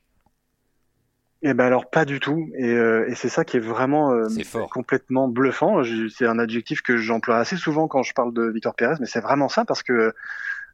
[1.43, 4.11] Eh ben alors pas du tout, et, c'est ça qui est vraiment
[4.71, 5.81] complètement bluffant.
[6.15, 9.21] C'est un adjectif que j'emploie assez souvent quand je parle de Victor Pérez, mais c'est
[9.21, 10.13] vraiment ça parce que,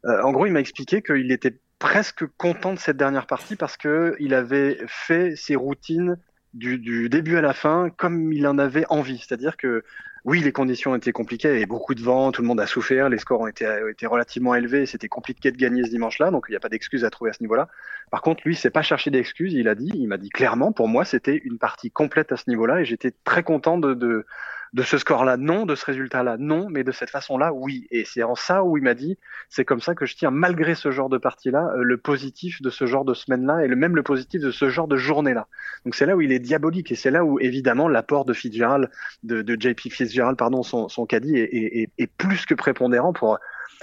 [0.04, 4.16] en gros, il m'a expliqué qu'il était presque content de cette dernière partie parce que
[4.18, 6.16] il avait fait ses routines
[6.54, 9.18] du, début à la fin comme il en avait envie.
[9.18, 9.84] C'est-à-dire que
[10.24, 12.66] oui, les conditions étaient compliquées, il y avait beaucoup de vent, tout le monde a
[12.66, 16.46] souffert, les scores ont été, été relativement élevés, c'était compliqué de gagner ce dimanche-là, donc
[16.48, 17.68] il n'y a pas d'excuses à trouver à ce niveau-là.
[18.10, 20.88] Par contre, lui, c'est pas cherché d'excuses, il a dit, il m'a dit clairement, pour
[20.88, 24.26] moi, c'était une partie complète à ce niveau-là, et j'étais très content de, de,
[24.72, 27.86] de ce score-là, non, de ce résultat-là, non, mais de cette façon-là, oui.
[27.90, 30.74] Et c'est en ça où il m'a dit, c'est comme ça que je tiens, malgré
[30.74, 33.96] ce genre de partie-là, euh, le positif de ce genre de semaine-là et le même
[33.96, 35.46] le positif de ce genre de journée-là.
[35.84, 38.90] Donc c'est là où il est diabolique et c'est là où évidemment l'apport de Fitzgerald,
[39.22, 43.38] de, JP Fitzgerald, pardon, son, caddie est, plus que prépondérant pour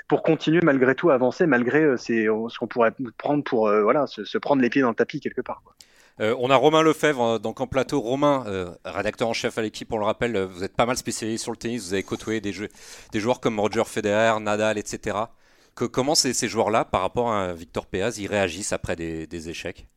[0.08, 4.62] pour continuer malgré tout à avancer, malgré ce qu'on pourrait prendre pour voilà, se, prendre
[4.62, 5.64] les pieds dans le tapis quelque part.
[6.20, 8.00] On a Romain Lefebvre donc en plateau.
[8.00, 8.46] Romain,
[8.86, 11.58] rédacteur en chef à l'équipe, on le rappelle, vous êtes pas mal spécialisé sur le
[11.58, 12.54] tennis, vous avez côtoyé des,
[13.12, 15.18] des joueurs comme Roger Federer, Nadal, etc.
[15.76, 19.88] Que, comment ces, joueurs-là, par rapport à Victor Péaz, ils réagissent après des échecs?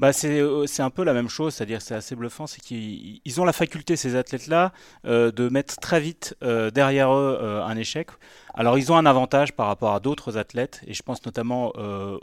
[0.00, 3.44] Bah euh, c'est un peu la même chose, c'est-à-dire c'est assez bluffant, c'est qu'ils ont
[3.44, 4.72] la faculté, ces athlètes-là,
[5.04, 8.08] euh, de mettre très vite euh, derrière eux un échec.
[8.54, 11.72] Alors ils ont un avantage par rapport à d'autres athlètes, et je pense notamment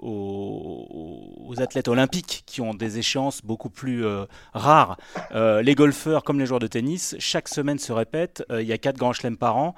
[0.01, 4.05] aux, athlètes olympiques qui ont des échéances beaucoup plus
[4.53, 4.97] rares.
[5.33, 8.97] les golfeurs, comme les joueurs de tennis, chaque semaine se répète, il y a quatre
[8.97, 9.75] grands chelems par an,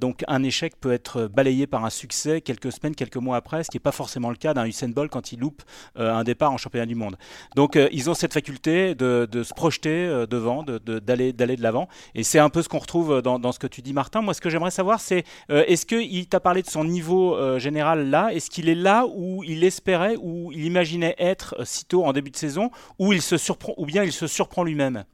[0.00, 3.70] donc un échec peut être balayé par un succès quelques semaines, quelques mois après, ce
[3.70, 5.62] qui n'est pas forcément le cas d'un Usain Bolt quand il loupe
[5.96, 7.16] un départ en championnat du monde.
[7.56, 11.88] Donc euh, ils ont cette faculté de, se projeter euh, devant, d'aller de, de l'avant.
[12.14, 14.22] Et c'est un peu ce qu'on retrouve dans, ce que tu dis, Martin.
[14.22, 18.10] Moi, ce que j'aimerais savoir, c'est euh, est-ce qu'il t'a parlé de son niveau général
[18.10, 18.32] là?
[18.34, 22.30] Est-ce qu'il est là où il espérait, où il imaginait être si tôt en début
[22.30, 25.04] de saison, ou, il se surprend, ou bien il se surprend lui-même?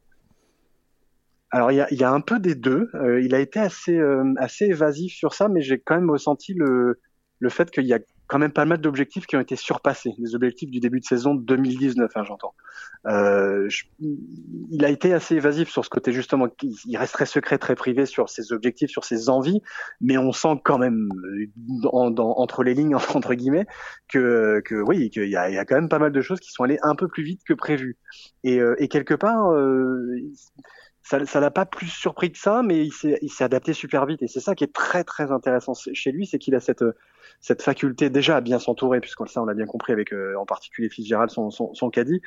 [1.53, 2.91] Alors il y a, un peu des deux.
[3.23, 3.97] il a été assez
[4.39, 6.99] assez évasif sur ça, mais j'ai quand même ressenti le
[7.39, 10.35] le fait qu'il y a quand même pas mal d'objectifs qui ont été surpassés, des
[10.35, 12.55] objectifs du début de saison 2019, hein, j'entends.
[13.07, 13.69] Euh,
[14.01, 18.29] il a été assez évasif sur ce côté justement, il resterait secret, très privé sur
[18.29, 19.63] ses objectifs, sur ses envies,
[20.01, 23.67] mais on sent quand même euh, entre les lignes entre guillemets
[24.09, 26.65] que, que oui, qu'il y y a quand même pas mal de choses qui sont
[26.65, 27.97] allées un peu plus vite que prévu.
[28.45, 30.17] Et, euh, et quelque part, euh,
[31.07, 34.23] ça ça l'a pas plus surpris que ça, mais il s'est, adapté super vite.
[34.23, 36.85] Et c'est ça qui est très très intéressant chez lui, c'est qu'il a cette
[37.41, 40.47] cette faculté déjà à bien s'entourer, puisqu'on ça on l'a bien compris avec euh, en
[40.47, 42.21] particulier Fitzgerald, son, son, son caddie,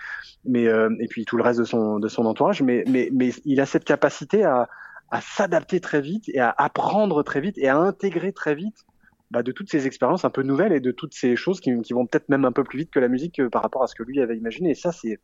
[0.46, 3.32] mais euh, et puis tout le reste de son de son entourage, mais mais mais
[3.44, 4.70] il a cette capacité à
[5.12, 8.86] à s'adapter très vite et à apprendre très vite et à intégrer très vite
[9.32, 11.94] bah, de toutes ces expériences un peu nouvelles et de toutes ces choses qui, qui
[11.94, 13.96] vont peut-être même un peu plus vite que la musique euh, par rapport à ce
[13.96, 14.72] que lui avait imaginé.
[14.72, 15.20] Et ça, c'est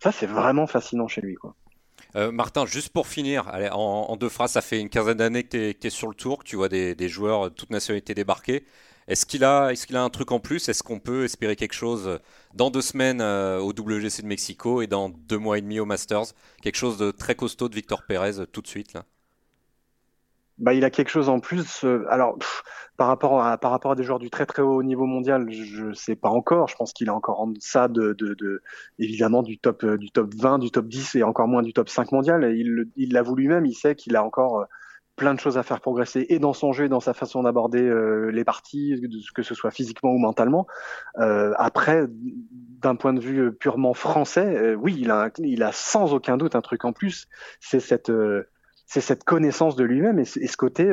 [0.00, 1.54] ça, c'est vraiment fascinant chez lui, quoi.
[2.16, 5.86] Euh, Martin, juste pour finir, en, deux phrases, ça fait une quinzaine d'années que tu
[5.86, 8.64] es, sur le tour, que tu vois des, joueurs de toute nationalité débarquer.
[9.08, 10.68] Est-ce qu'il a, est qu'il a un truc en plus?
[10.68, 12.20] Est-ce qu'on peut espérer quelque chose
[12.54, 15.84] dans deux semaines euh, au WGC de Mexico et dans deux mois et demi au
[15.84, 16.26] Masters?
[16.62, 18.96] Quelque chose de très costaud de Victor Pérez euh, tout de suite
[20.60, 21.84] bah, il a quelque chose en plus.
[22.08, 22.38] alors,
[22.96, 25.92] par rapport à par rapport à des joueurs du très très haut niveau mondial, je
[25.92, 26.68] sais pas encore.
[26.68, 28.62] Je pense qu'il est encore en deçà de, de, de,
[28.98, 32.12] évidemment du top du top 20, du top 10 et encore moins du top 5
[32.12, 32.54] mondial.
[32.54, 33.66] Il il l'avoue lui-même.
[33.66, 34.66] Il sait qu'il a encore
[35.20, 37.82] plein de choses à faire progresser et dans son jeu et dans sa façon d'aborder
[37.82, 38.98] euh, les parties,
[39.34, 40.66] que ce soit physiquement ou mentalement.
[41.18, 46.14] Euh, après, d'un point de vue purement français, euh, oui, il a, il a sans
[46.14, 47.28] aucun doute un truc en plus.
[47.60, 48.10] C'est cette
[48.90, 50.84] c'est cette connaissance de lui-même et, ce côté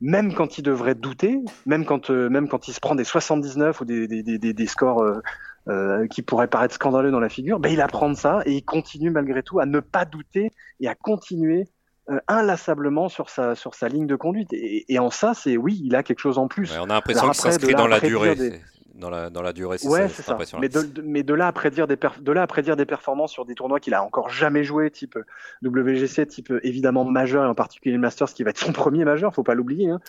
[0.00, 3.80] même quand il devrait douter, même quand, euh, même quand il se prend des 79
[3.80, 5.20] ou des, des, des, des scores euh,
[5.68, 8.64] euh, qui pourraient paraître scandaleux dans la figure, ben il apprend de ça et il
[8.64, 10.50] continue malgré tout à ne pas douter
[10.80, 11.68] et à continuer
[12.10, 14.52] euh, inlassablement sur sa, sur sa ligne de conduite.
[14.52, 16.70] Et, et en ça, c'est oui, il a quelque chose en plus.
[16.78, 18.60] on a l'impression qu'il s'inscrit dans la durée.
[18.94, 20.38] Dans la, dans la durée, c'est ouais, ça.
[20.60, 23.44] Mais de, mais de là à prédire des de là à prédire des performances sur
[23.44, 25.18] des tournois qu'il a encore jamais joué, type
[25.62, 29.34] WGC, type évidemment majeur et en particulier le Masters, qui va être son premier majeur,
[29.34, 29.90] faut pas l'oublier.
[29.90, 30.00] Hein.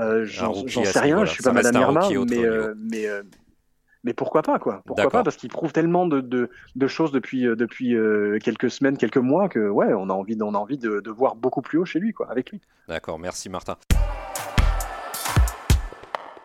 [0.00, 3.22] euh, J'en sais rien, je suis pas Madame Irma, mais, euh, mais, euh,
[4.04, 7.46] mais pourquoi pas quoi Pourquoi pas Parce qu'il prouve tellement de, de, de, choses depuis
[7.46, 10.78] euh, depuis euh, quelques semaines, quelques mois que ouais, on a envie, on a envie
[10.78, 12.60] de, de voir beaucoup plus haut chez lui quoi, avec lui.
[12.88, 13.76] D'accord, merci Martin.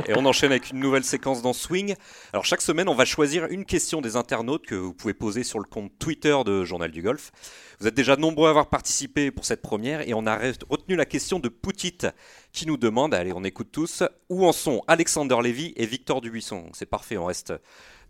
[0.06, 1.96] Et on enchaîne avec une nouvelle séquence dans Swing.
[2.32, 5.60] Alors chaque semaine, on va choisir une question des internautes que vous pouvez poser sur
[5.60, 7.32] le compte Twitter de Journal du Golf.
[7.80, 10.38] Vous êtes déjà nombreux à avoir participé pour cette première et on a
[10.70, 11.98] retenu la question de Poutit
[12.54, 16.70] qui nous demande, allez on écoute tous, où en sont Alexander Lévy et Victor Dubuisson?
[16.74, 17.54] C'est parfait, on reste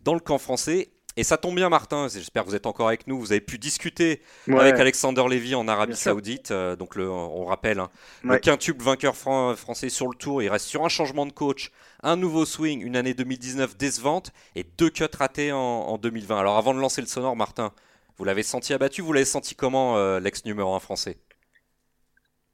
[0.03, 0.89] dans le camp français.
[1.19, 2.07] Et ça tombe bien, Martin.
[2.07, 3.19] J'espère que vous êtes encore avec nous.
[3.19, 6.51] Vous avez pu discuter avec Alexander Lévy en Arabie Saoudite.
[6.51, 7.89] Euh, donc, le, on rappelle, hein,
[8.23, 10.43] le quintuple vainqueur français sur le tour.
[10.43, 11.71] Il reste sur un changement de coach,
[12.03, 16.37] un nouveau swing, une année 2019 décevante et deux cuts ratés en, 2020.
[16.37, 17.73] Alors, avant de lancer le sonore, Martin,
[18.17, 21.17] vous l'avez senti abattu Vous l'avez senti comment, euh, l'ex numéro 1 français?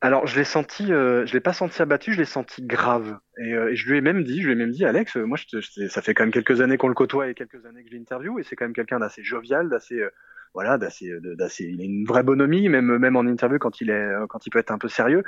[0.03, 3.17] Alors je l'ai senti, euh, je l'ai pas senti abattu, je l'ai senti grave.
[3.37, 5.37] Et, euh, je lui ai même dit, je lui ai même dit, Alex, euh, moi
[5.37, 7.95] je ça fait quand même quelques années qu'on le côtoie et quelques années que je
[7.95, 10.03] l'interview et c'est quand même quelqu'un d'assez jovial, d'assez
[10.53, 14.11] voilà, d'assez, d'assez, il a une vraie bonhomie, même même en interview quand il est,
[14.27, 15.23] quand il peut être un peu sérieux,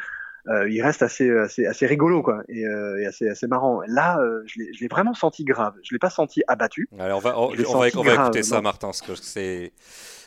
[0.68, 2.66] il reste assez assez assez rigolo quoi et,
[3.08, 3.80] assez assez marrant.
[3.88, 5.74] Là, je l'ai, je l'ai vraiment senti grave.
[5.84, 6.90] Je l'ai pas senti abattu.
[7.00, 9.72] Alors on va on, va, écouter ça, Martin, parce que c'est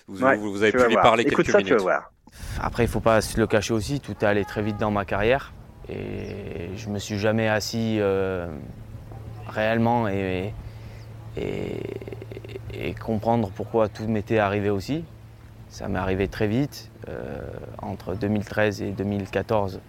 [0.08, 1.72] vous, vous, avez pu lui parler Écoute quelques ça, minutes.
[1.72, 2.12] Tu vas voir.
[2.60, 5.04] Après, il faut pas se le cacher aussi, tout est allé très vite dans ma
[5.04, 5.52] carrière.
[5.88, 8.00] Et je me suis jamais assis
[9.48, 10.52] réellement et,
[13.00, 15.04] comprendre pourquoi tout m'était arrivé aussi.
[15.70, 16.90] Ça m'est arrivé très vite.
[17.80, 19.80] entre 2013 et 2014,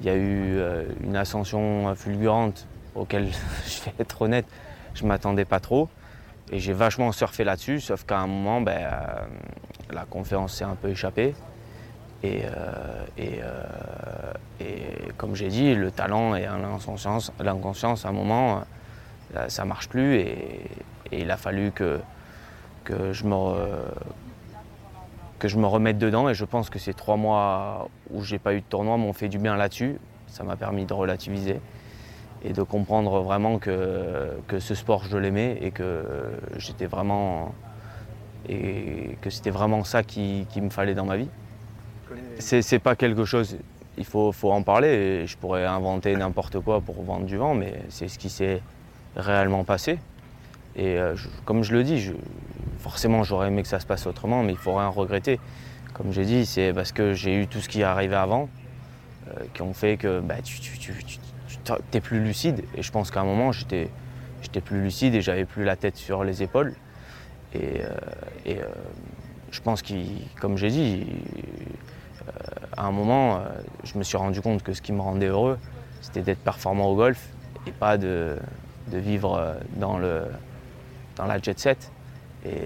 [0.00, 0.58] il y a eu
[1.02, 3.28] une ascension fulgurante auquel,
[3.66, 4.46] je vais être honnête,
[4.94, 5.88] je ne m'attendais pas trop.
[6.50, 9.26] Et j'ai vachement surfé là-dessus, sauf qu'à un moment, ben, euh,
[9.90, 11.34] la confiance s'est un peu échappée.
[12.24, 16.46] Et, euh, euh, et, comme j'ai dit, le talent et
[17.38, 18.62] l'inconscience, à un moment,
[19.48, 20.16] ça ne marche plus.
[20.16, 20.70] Et,
[21.12, 22.00] il a fallu que,
[22.82, 23.36] que, je me
[25.38, 26.30] que je me remette dedans.
[26.30, 29.28] Et je pense que ces trois mois où j'ai pas eu de tournoi m'ont fait
[29.28, 29.98] du bien là-dessus.
[30.26, 31.60] Ça m'a permis de relativiser
[32.42, 36.04] et de comprendre vraiment que, que ce sport je l'aimais et que
[36.56, 37.54] j'étais vraiment
[38.48, 41.28] et que c'était vraiment ça qui, qui, me fallait dans ma vie.
[42.38, 43.56] C'est pas quelque chose,
[43.96, 48.08] il faut, en parler je pourrais inventer n'importe quoi pour vendre du vent, mais c'est
[48.08, 48.60] ce qui s'est
[49.16, 49.98] réellement passé.
[50.76, 52.12] Et euh, comme je le dis,
[52.80, 55.38] forcément j'aurais aimé que ça se passe autrement, mais il faut rien regretter.
[55.92, 58.48] Comme j'ai dit, c'est parce que j'ai eu tout ce qui est arrivé avant
[59.28, 60.92] euh, qui ont fait que bah, tu, tu,
[61.92, 62.64] es plus lucide.
[62.74, 63.88] Et je pense qu'à un moment, j'étais
[64.64, 66.74] plus lucide et j'avais plus la tête sur les épaules.
[67.54, 67.82] Et,
[68.48, 68.64] euh,
[69.50, 69.94] je pense que,
[70.40, 71.06] comme j'ai dit,
[72.76, 73.42] à un moment,
[73.84, 75.58] je me suis rendu compte que ce qui me rendait heureux,
[76.00, 77.28] c'était d'être performant au golf
[77.66, 78.36] et pas de,
[78.88, 80.24] de vivre dans, le,
[81.16, 81.90] dans la jet set.
[82.44, 82.60] Et,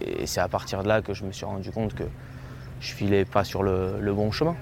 [0.00, 2.04] et c'est à partir de là que je me suis rendu compte que
[2.80, 4.56] je filais pas sur le, le bon chemin.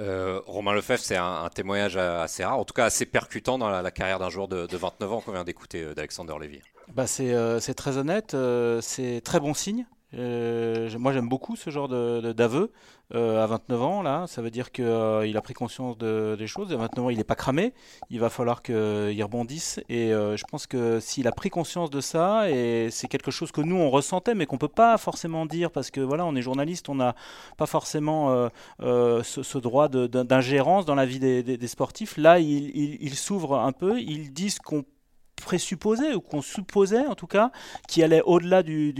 [0.00, 3.90] Euh, Romain Lefebvre, c'est un, témoignage assez rare, en tout cas assez percutant dans la,
[3.90, 6.60] carrière d'un joueur de, 29 ans qu'on vient d'écouter euh, d'Alexander Lévy.
[6.94, 8.36] Bah euh, c'est très honnête,
[8.80, 9.86] c'est très bon signe.
[10.14, 12.70] Euh, moi, j'aime beaucoup ce genre d'aveu.
[13.14, 16.46] Euh, à 29 ans, là, ça veut dire qu'il euh, a pris conscience de, des
[16.46, 16.72] choses.
[16.72, 17.74] À 29 ans, il n'est pas cramé.
[18.10, 19.80] Il va falloir qu'il rebondisse.
[19.88, 23.60] Et je pense que s'il a pris conscience de ça, et c'est quelque chose que
[23.60, 26.42] nous, on ressentait, mais qu'on ne peut pas forcément dire, parce que voilà, on est
[26.42, 27.14] journaliste, on n'a
[27.56, 28.48] pas forcément
[28.80, 32.16] ce, droit d'ingérence dans la vie des, sportifs.
[32.16, 34.00] Là, il, il, il s'ouvre un peu.
[34.00, 34.84] Ils disent qu'on
[35.42, 37.50] présupposé ou qu'on supposait en tout cas
[37.88, 38.92] qui allait au-delà du,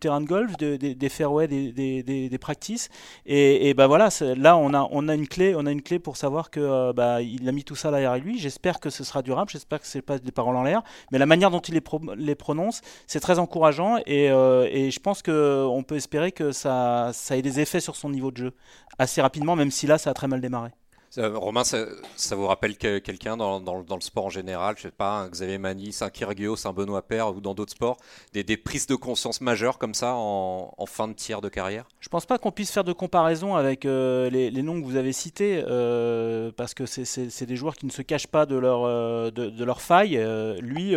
[0.00, 2.88] terrain de golf, des fairways, des, des, practices.
[3.26, 6.16] Et, ben voilà, là on a, on a une clé, on a une clé pour
[6.16, 8.38] savoir que euh, bah, il a mis tout ça derrière lui.
[8.38, 11.26] J'espère que ce sera durable, j'espère que c'est pas des paroles en l'air, mais la
[11.26, 11.82] manière dont il les,
[12.16, 17.10] les prononce, c'est très encourageant et, euh, et je pense qu'on peut espérer que ça,
[17.12, 18.52] ça ait des effets sur son niveau de jeu
[18.98, 20.70] assez rapidement, même si là ça a très mal démarré.
[21.16, 25.58] Romain, ça, vous rappelle quelqu'un dans, le sport en général Je sais pas, un Xavier
[25.58, 27.96] Manis, un Kyrgios, un Benoît Paire ou dans d'autres sports,
[28.32, 31.86] des, prises de conscience majeures comme ça en, fin de tiers de carrière?
[32.00, 35.12] Je pense pas qu'on puisse faire de comparaison avec euh, les, noms que vous avez
[35.12, 39.30] cités, euh, parce que c'est des joueurs qui ne se cachent pas de leur, euh,
[39.30, 40.20] de, leur faille.
[40.60, 40.94] lui,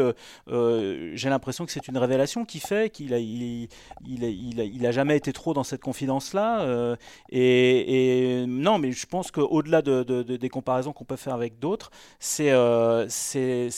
[0.48, 5.82] j'ai l'impression que c'est une révélation qui fait qu'il a, jamais été trop dans cette
[5.82, 6.98] confidence-là.
[7.30, 12.52] Et, non, mais je pense qu'au-delà de des comparaisons qu'on peut faire avec d'autres, c'est
[12.52, 13.08] euh,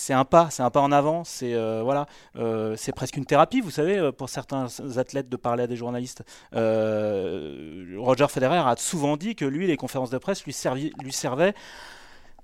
[0.09, 2.07] un pas, c'est un pas en avant, c'est euh, voilà,
[2.37, 6.23] euh, presque une thérapie, vous savez, pour certains athlètes de parler à des journalistes.
[6.53, 10.53] Roger Federer a souvent dit que lui, les conférences de presse lui,
[11.01, 11.53] lui servaient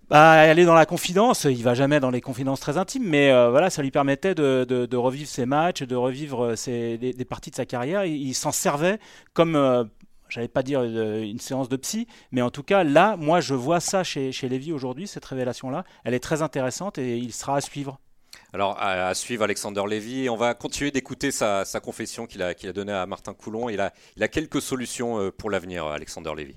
[0.09, 3.69] bah, aller dans la confidence, il va jamais dans les confidences très intimes, mais voilà,
[3.69, 8.05] ça lui permettait de, revivre ses matchs, de revivre des, parties de sa carrière.
[8.05, 8.99] Il s'en servait
[9.33, 9.89] comme
[10.29, 13.53] j'allais pas dire euh, une, séance de psy, mais en tout cas, là, moi, je
[13.53, 15.83] vois ça chez, chez Lévy aujourd'hui, cette révélation-là.
[16.03, 17.99] Elle est très intéressante et il sera à suivre.
[18.53, 22.73] Alors, à, suivre Alexander Lévy, on va continuer d'écouter sa, confession qu'il a, qu'il a
[22.73, 23.69] donnée à Martin Coulon.
[23.69, 26.55] Il a, il a quelques solutions euh, pour l'avenir, Alexander Lévy.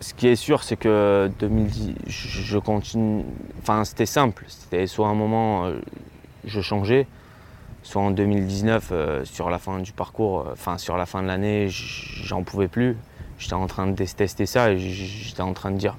[0.00, 3.24] Ce qui est sûr, c'est que 2010, je continue.
[3.60, 4.44] Enfin, c'était simple.
[4.48, 5.78] C'était soit un moment, euh,
[6.44, 7.06] je changeais,
[7.82, 11.28] soit en 2019, euh, sur la fin du parcours, euh, enfin sur la fin de
[11.28, 12.96] l'année, j'en pouvais plus.
[13.38, 15.96] J'étais en train de tester ça et j'étais en train de dire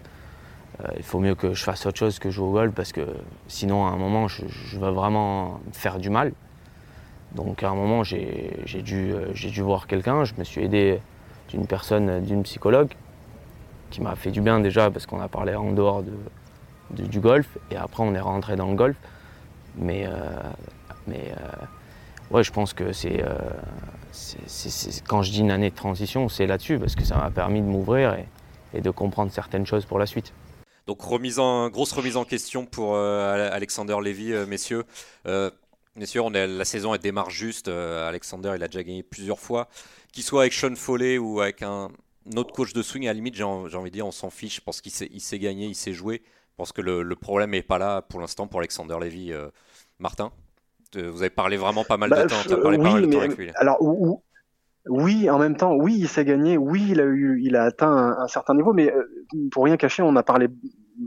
[0.83, 3.01] euh, il faut mieux que je fasse autre chose que jouer au golf parce que
[3.47, 6.33] sinon à un moment je, je vais vraiment faire du mal.
[7.33, 10.99] Donc à un moment j'ai dû, dû voir quelqu'un, je me suis aidé
[11.49, 12.93] d'une personne, d'une psychologue
[13.89, 17.57] qui m'a fait du bien déjà parce qu'on a parlé en dehors de, du golf
[17.71, 18.97] et après on est rentré dans le golf.
[19.77, 20.05] Mais
[21.07, 21.65] mais euh,
[22.35, 23.39] ouais, je pense que euh,
[24.11, 27.61] c'est, quand je dis une année de transition, c'est là-dessus parce que ça m'a permis
[27.61, 28.17] de m'ouvrir
[28.73, 30.33] et, de comprendre certaines choses pour la suite.
[30.87, 34.85] Donc remise en, grosse remise en question pour euh, Alexander Lévy, messieurs.
[35.95, 37.67] messieurs, on est, la saison elle démarre juste.
[37.67, 39.67] Alexander, il a déjà gagné plusieurs fois.
[40.11, 41.89] Qu'il soit avec Sean Foley ou avec un,
[42.25, 44.57] notre coach de swing, à la limite, j'ai envie de dire, on s'en fiche.
[44.57, 46.21] Je pense qu'il sait gagner, il sait jouer.
[46.25, 48.95] Je pense que le, problème n'est pas là pour l'instant pour Alexander.
[49.01, 49.49] Euh,
[49.99, 50.31] Martin,
[50.95, 52.35] vous avez parlé vraiment pas mal de bah, temps.
[52.35, 53.49] As parlé pas mal de temps avec lui.
[53.55, 53.77] Alors,
[54.89, 56.57] oui, en même temps, oui, il s'est gagné.
[56.57, 59.03] Oui, il a eu, il a atteint un, certain niveau, mais euh,
[59.51, 60.47] pour rien cacher, on a parlé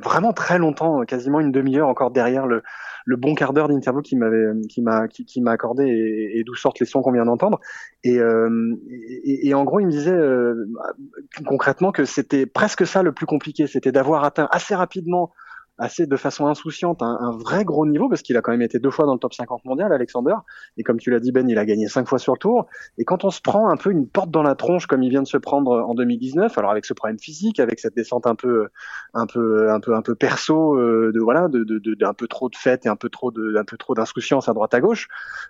[0.03, 2.63] vraiment très longtemps, quasiment une demi-heure encore derrière le,
[3.05, 6.81] le bon quart d'heure d'interview qui m'avait qui m'a qui, m'a accordé et, d'où sortent
[6.81, 7.61] les sons qu'on vient d'entendre
[8.03, 10.67] et, euh, et, et, en gros il me disait euh,
[11.47, 15.33] concrètement que c'était presque ça le plus compliqué c'était d'avoir atteint assez rapidement
[15.79, 18.79] assez de façon insouciante un, un vrai gros niveau parce qu'il a quand même été
[18.79, 20.35] deux fois dans le top 50 mondial, Alexander.
[20.77, 22.67] Et comme tu l'as dit Ben, il a gagné cinq fois sur le tour.
[22.99, 25.23] Et quand on se prend un peu une porte dans la tronche comme il vient
[25.23, 28.69] de se prendre en 2019, alors avec ce problème physique, avec cette descente un peu,
[29.15, 32.49] un peu, un peu, un peu perso, euh, de voilà, de, de, de, peu trop
[32.49, 35.09] de fêtes et un peu trop de, un peu trop d'insouciance à droite à gauche,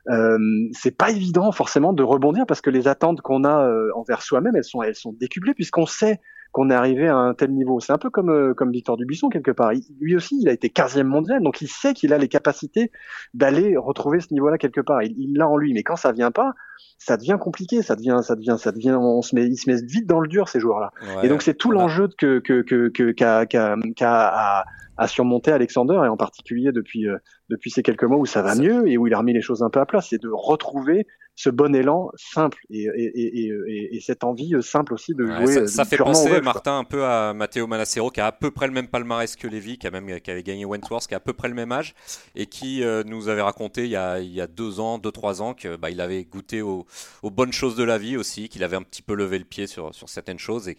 [0.08, 0.38] euh,
[0.72, 4.56] c'est pas évident forcément de rebondir parce que les attentes qu'on a euh, envers soi-même,
[4.56, 6.20] elles sont, elles sont décuplées puisqu'on sait
[6.55, 7.81] qu'on est arrivé à un tel niveau.
[7.81, 9.73] C'est un peu comme euh, comme Victor Dubuisson quelque part.
[10.01, 12.93] lui aussi, il a été 15e mondial, donc il sait qu'il a les capacités
[13.35, 15.03] d'aller retrouver ce niveau-là quelque part.
[15.03, 16.55] Il l'a en lui, mais quand ça vient pas,
[16.97, 19.85] ça devient compliqué, ça devient ça devient ça devient on se met ils se mettent
[19.85, 20.93] vite dans le dur ces joueurs-là.
[21.25, 24.64] et donc c'est tout l'enjeu que que que que qu'a qu'a qu'a
[24.97, 27.19] à surmonter Alexander et en particulier depuis euh,
[27.51, 29.62] depuis ces quelques mois où ça va mieux et où il a remis les choses
[29.62, 34.01] un peu à plat, c'est de retrouver ce bon élan simple et, et, et, et,
[34.01, 35.53] cette envie simple aussi de jouer.
[35.53, 38.66] ça, ça fait penser, Martin, un peu à Matteo Manassero, qui a à peu près
[38.66, 41.20] le même palmarès que Lévy, qui, a même, qui avait gagné Wentworth, qui a à
[41.20, 41.94] peu près le même âge,
[42.37, 45.11] et qui euh, nous avait raconté il y, a, il y a deux ans, deux,
[45.11, 46.87] trois ans, qu'il bah, avait goûté aux,
[47.23, 49.66] aux, bonnes choses de la vie aussi, qu'il avait un petit peu levé le pied
[49.66, 50.68] sur, sur certaines choses.
[50.68, 50.79] Et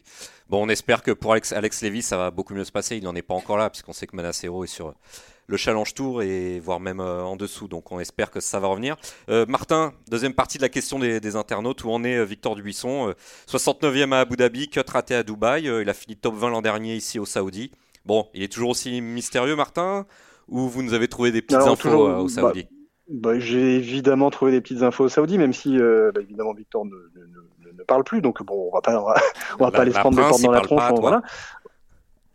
[0.49, 2.95] bon, on espère que pour Alex, Alex Lévy, ça va beaucoup mieux se passer.
[2.95, 4.93] Il n'en est pas encore là, puisqu'on sait que Manassero est sur
[5.47, 7.67] le Challenge Tour et voire même euh, en dessous.
[7.67, 8.95] Donc on espère que ça va revenir.
[9.29, 13.13] Euh, Martin, deuxième partie de la question des, internautes, où en est euh, Victor Dubuisson
[13.47, 15.65] 69e à Abu Dhabi, cut raté à Dubaï.
[15.65, 17.71] il a fini top 20 l'an dernier ici au Saoudi.
[18.05, 20.05] Bon, il est toujours aussi mystérieux, Martin
[20.47, 22.67] Ou vous nous avez trouvé des petites infos au bah, Saoudi
[23.09, 27.83] bah, J'ai évidemment trouvé des petites infos au Saoudi, même si bah, évidemment Victor ne,
[27.87, 28.21] parle plus.
[28.21, 28.99] Donc bon, on va pas,
[29.59, 30.83] on va, pas les prendre portes dans la tronche.
[30.99, 31.21] voilà.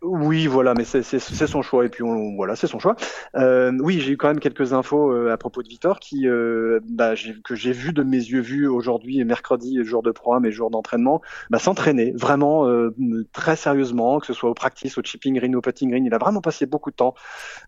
[0.03, 2.95] Oui, voilà, mais c'est son choix et puis on, voilà, c'est son choix.
[3.35, 6.79] Euh, oui, j'ai eu quand même quelques infos euh, à propos de Victor qui euh,
[6.89, 10.71] bah, que j'ai vu de mes yeux vus aujourd'hui mercredi, jour de programme et jour
[10.71, 12.95] d'entraînement, bah, s'entraîner vraiment euh,
[13.31, 16.03] très sérieusement, que ce soit au practice, au chipping green, au putting green.
[16.03, 17.13] Il a vraiment passé beaucoup de temps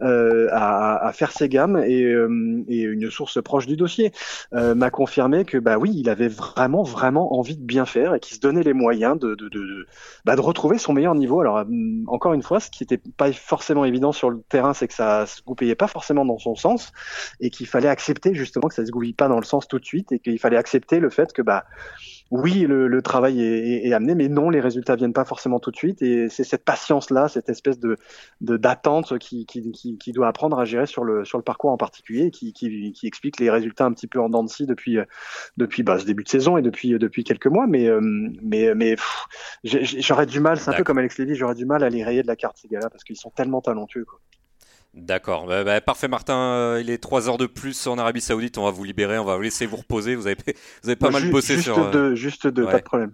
[0.02, 2.02] euh, à, à, faire ses gammes et,
[2.68, 4.12] et, une source proche du dossier
[4.52, 8.36] m'a confirmé que bah oui, il avait vraiment vraiment envie de bien faire et qu'il
[8.36, 9.86] se donnait les moyens de de, de,
[10.26, 11.40] bah, de retrouver son meilleur niveau.
[11.40, 11.64] Alors
[12.08, 14.94] encore encore une fois, ce qui n'était pas forcément évident sur le terrain, c'est que
[14.94, 16.94] ça se goupillait pas forcément dans son sens
[17.42, 19.84] et qu'il fallait accepter justement que ça se goupille pas dans le sens tout de
[19.84, 21.66] suite et qu'il fallait accepter le fait que bah
[22.32, 26.02] oui, le, travail est, amené, mais non, les résultats viennent pas forcément tout de suite.
[26.02, 27.98] Et c'est cette patience-là, cette espèce de
[28.42, 32.54] d'attente qui, qui, doit apprendre à gérer sur le sur le parcours en particulier, qui,
[32.54, 34.98] qui, explique les résultats un petit peu en dents de scie depuis
[35.58, 37.68] depuis bah, ce début de saison et depuis depuis quelques mois.
[37.68, 38.00] Mais euh,
[38.42, 38.96] mais mais
[39.64, 42.24] j'aurais du mal, c'est un peu comme Alex Levy, j'aurais du mal à les rayer
[42.24, 44.06] de la carte ces gars-là parce qu'ils sont tellement talentueux.
[44.06, 44.20] Quoi.
[44.94, 48.60] D'accord, bah, bah, parfait Martin, euh, il est 3 heures de plus en Arabie Saoudite,
[48.60, 50.38] on va vous libérer, on va vous laisser vous reposer, vous avez,
[50.84, 51.90] vous avez pas mal bossé juste sur...
[51.90, 53.14] De, juste de, pas de problème.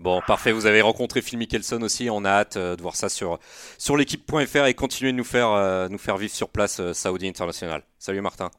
[0.00, 3.08] Bon, parfait, vous avez rencontré Phil Mickelson aussi, on a hâte euh, de voir ça
[3.08, 3.38] sur,
[3.78, 7.82] sur l'équipe.fr et continuer de nous faire, euh, nous faire vivre sur place Saoudi International.
[8.00, 8.50] Salut Martin.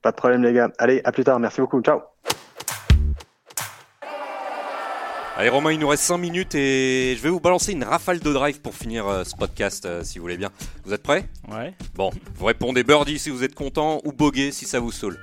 [0.00, 2.02] Pas de problème les gars, allez, à plus tard, merci beaucoup, ciao.
[5.38, 8.32] Allez Romain, il nous reste 5 minutes et je vais vous balancer une rafale de
[8.32, 10.48] drive pour finir euh, ce podcast euh, si vous voulez bien.
[10.86, 11.28] Vous êtes prêts?
[11.48, 11.74] Ouais.
[11.94, 15.18] Bon, vous répondez birdie si vous êtes content ou bogey si ça vous saoule.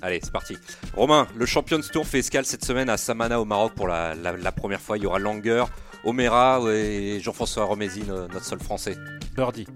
[0.00, 0.56] Allez, c'est parti.
[0.96, 4.14] Romain, le Champions Tour fait escale cette semaine à Samana au Maroc pour la,
[4.56, 4.96] première fois.
[4.96, 5.64] Il y aura Langer,
[6.04, 8.96] Omera et Jean-François Romézy, notre seul français.
[9.36, 9.66] Birdie.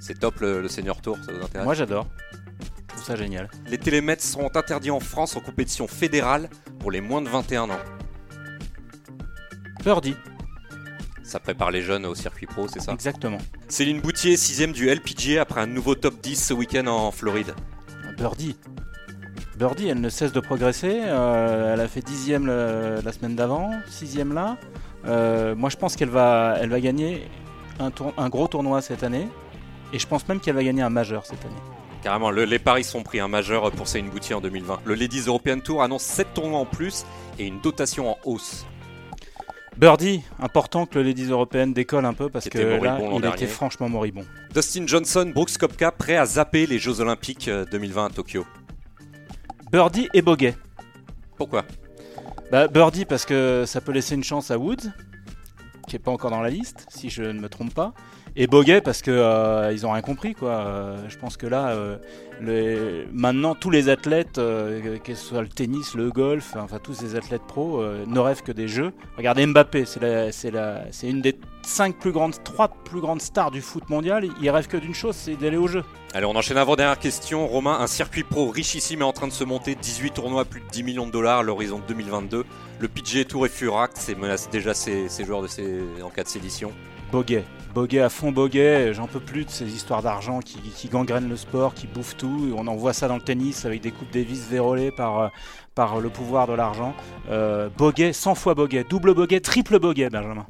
[0.00, 1.64] C'est top le, Senior Tour, ça vous intéresse?
[1.64, 2.06] Moi j'adore.
[2.60, 3.50] Je trouve ça génial.
[3.66, 7.80] Les télémètres seront interdits en France en compétition fédérale pour les moins de 21 ans.
[9.82, 10.16] Birdie.
[11.22, 13.38] Ça prépare les jeunes au circuit pro, c'est ça Exactement.
[13.68, 17.54] Céline Boutier, 6 du LPGA après un nouveau top 10 ce week-end en Floride.
[18.16, 18.56] Birdie.
[19.56, 21.00] Birdie, elle ne cesse de progresser.
[21.04, 24.56] Euh, elle a fait dixième la semaine d'avant, sixième là.
[25.06, 27.28] Euh, moi, je pense qu'elle va, elle va gagner
[27.80, 29.28] un, un, gros tournoi cette année.
[29.92, 31.54] Et je pense même qu'elle va gagner un majeur cette année.
[32.02, 34.80] Carrément, les paris sont pris un majeur pour Céline Boutier en 2020.
[34.84, 37.04] Le Ladies European Tour annonce 7 tournois en plus
[37.38, 38.66] et une dotation en hausse.
[39.76, 43.88] Birdie, important que le Ladies européenne décolle un peu parce que là, il était franchement
[43.88, 44.24] moribond.
[44.54, 48.46] Dustin Johnson, Brooks Kopka, prêt à zapper les Jeux Olympiques 2020 euh, à Tokyo.
[49.70, 50.54] Birdie et Boguet.
[51.36, 51.64] Pourquoi?
[52.50, 54.92] Bah, Birdie parce que ça peut laisser une chance à Woods,
[55.88, 57.94] qui est pas encore dans la liste, si je ne me trompe pas.
[58.34, 60.50] Et Boguet parce que euh, ils ont rien compris quoi.
[60.52, 65.48] Euh, je pense que là, euh, maintenant tous les athlètes, euh, que ce soit le
[65.48, 68.92] tennis, le golf, enfin tous ces athlètes pro, ne rêvent que des jeux.
[69.18, 73.20] Regardez Mbappé, c'est la, c'est la, c'est une des cinq plus grandes, trois plus grandes
[73.20, 74.26] stars du foot mondial.
[74.40, 75.84] Il rêve que d'une chose, c'est d'aller au jeu.
[76.14, 77.46] Allez, on enchaîne avant dernière question.
[77.46, 79.74] Romain, un circuit pro richissime est en train de se monter.
[79.74, 82.44] 18 tournois, plus de 10 millions de dollars à l'horizon 2022.
[82.78, 86.28] Le PGA Tour et Furac, c'est menace déjà ces, ces joueurs de en cas de
[86.28, 86.72] sédition.
[87.12, 87.44] Boguet.
[87.72, 91.36] Boguet à fond Boguet, j'en peux plus de ces histoires d'argent qui, qui gangrènent le
[91.36, 92.54] sport, qui bouffent tout.
[92.56, 95.28] On en voit ça dans le tennis avec des coupes Davis vérolées par, euh,
[95.74, 96.94] par le pouvoir de l'argent.
[97.30, 100.46] Euh, Boguet, 100 fois Boguet, double Boguet, triple Boguet, Benjamin.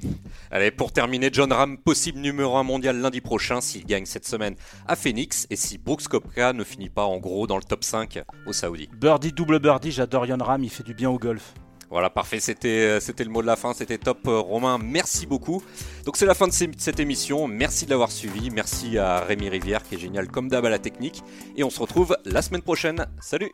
[0.51, 4.57] Allez, pour terminer, John Ram, possible numéro 1 mondial lundi prochain s'il gagne cette semaine
[4.89, 8.23] à Phoenix et si Brooks Koepka ne finit pas en gros dans le top 5
[8.47, 8.89] au Saoudi.
[9.01, 11.55] Birdie, double birdie, j'adore Yon Ram, il fait du bien au golf.
[11.93, 14.27] Voilà, parfait, c'était euh, c'était le mot de la fin, c'était top.
[14.27, 15.63] Euh, Romain, merci beaucoup.
[16.07, 19.83] Donc c'est la fin de cette émission, merci de l'avoir suivi, merci à Rémi Rivière
[19.83, 21.23] qui est génial comme d'hab à la technique,
[21.55, 23.05] et on se retrouve la semaine prochaine.
[23.21, 23.53] Salut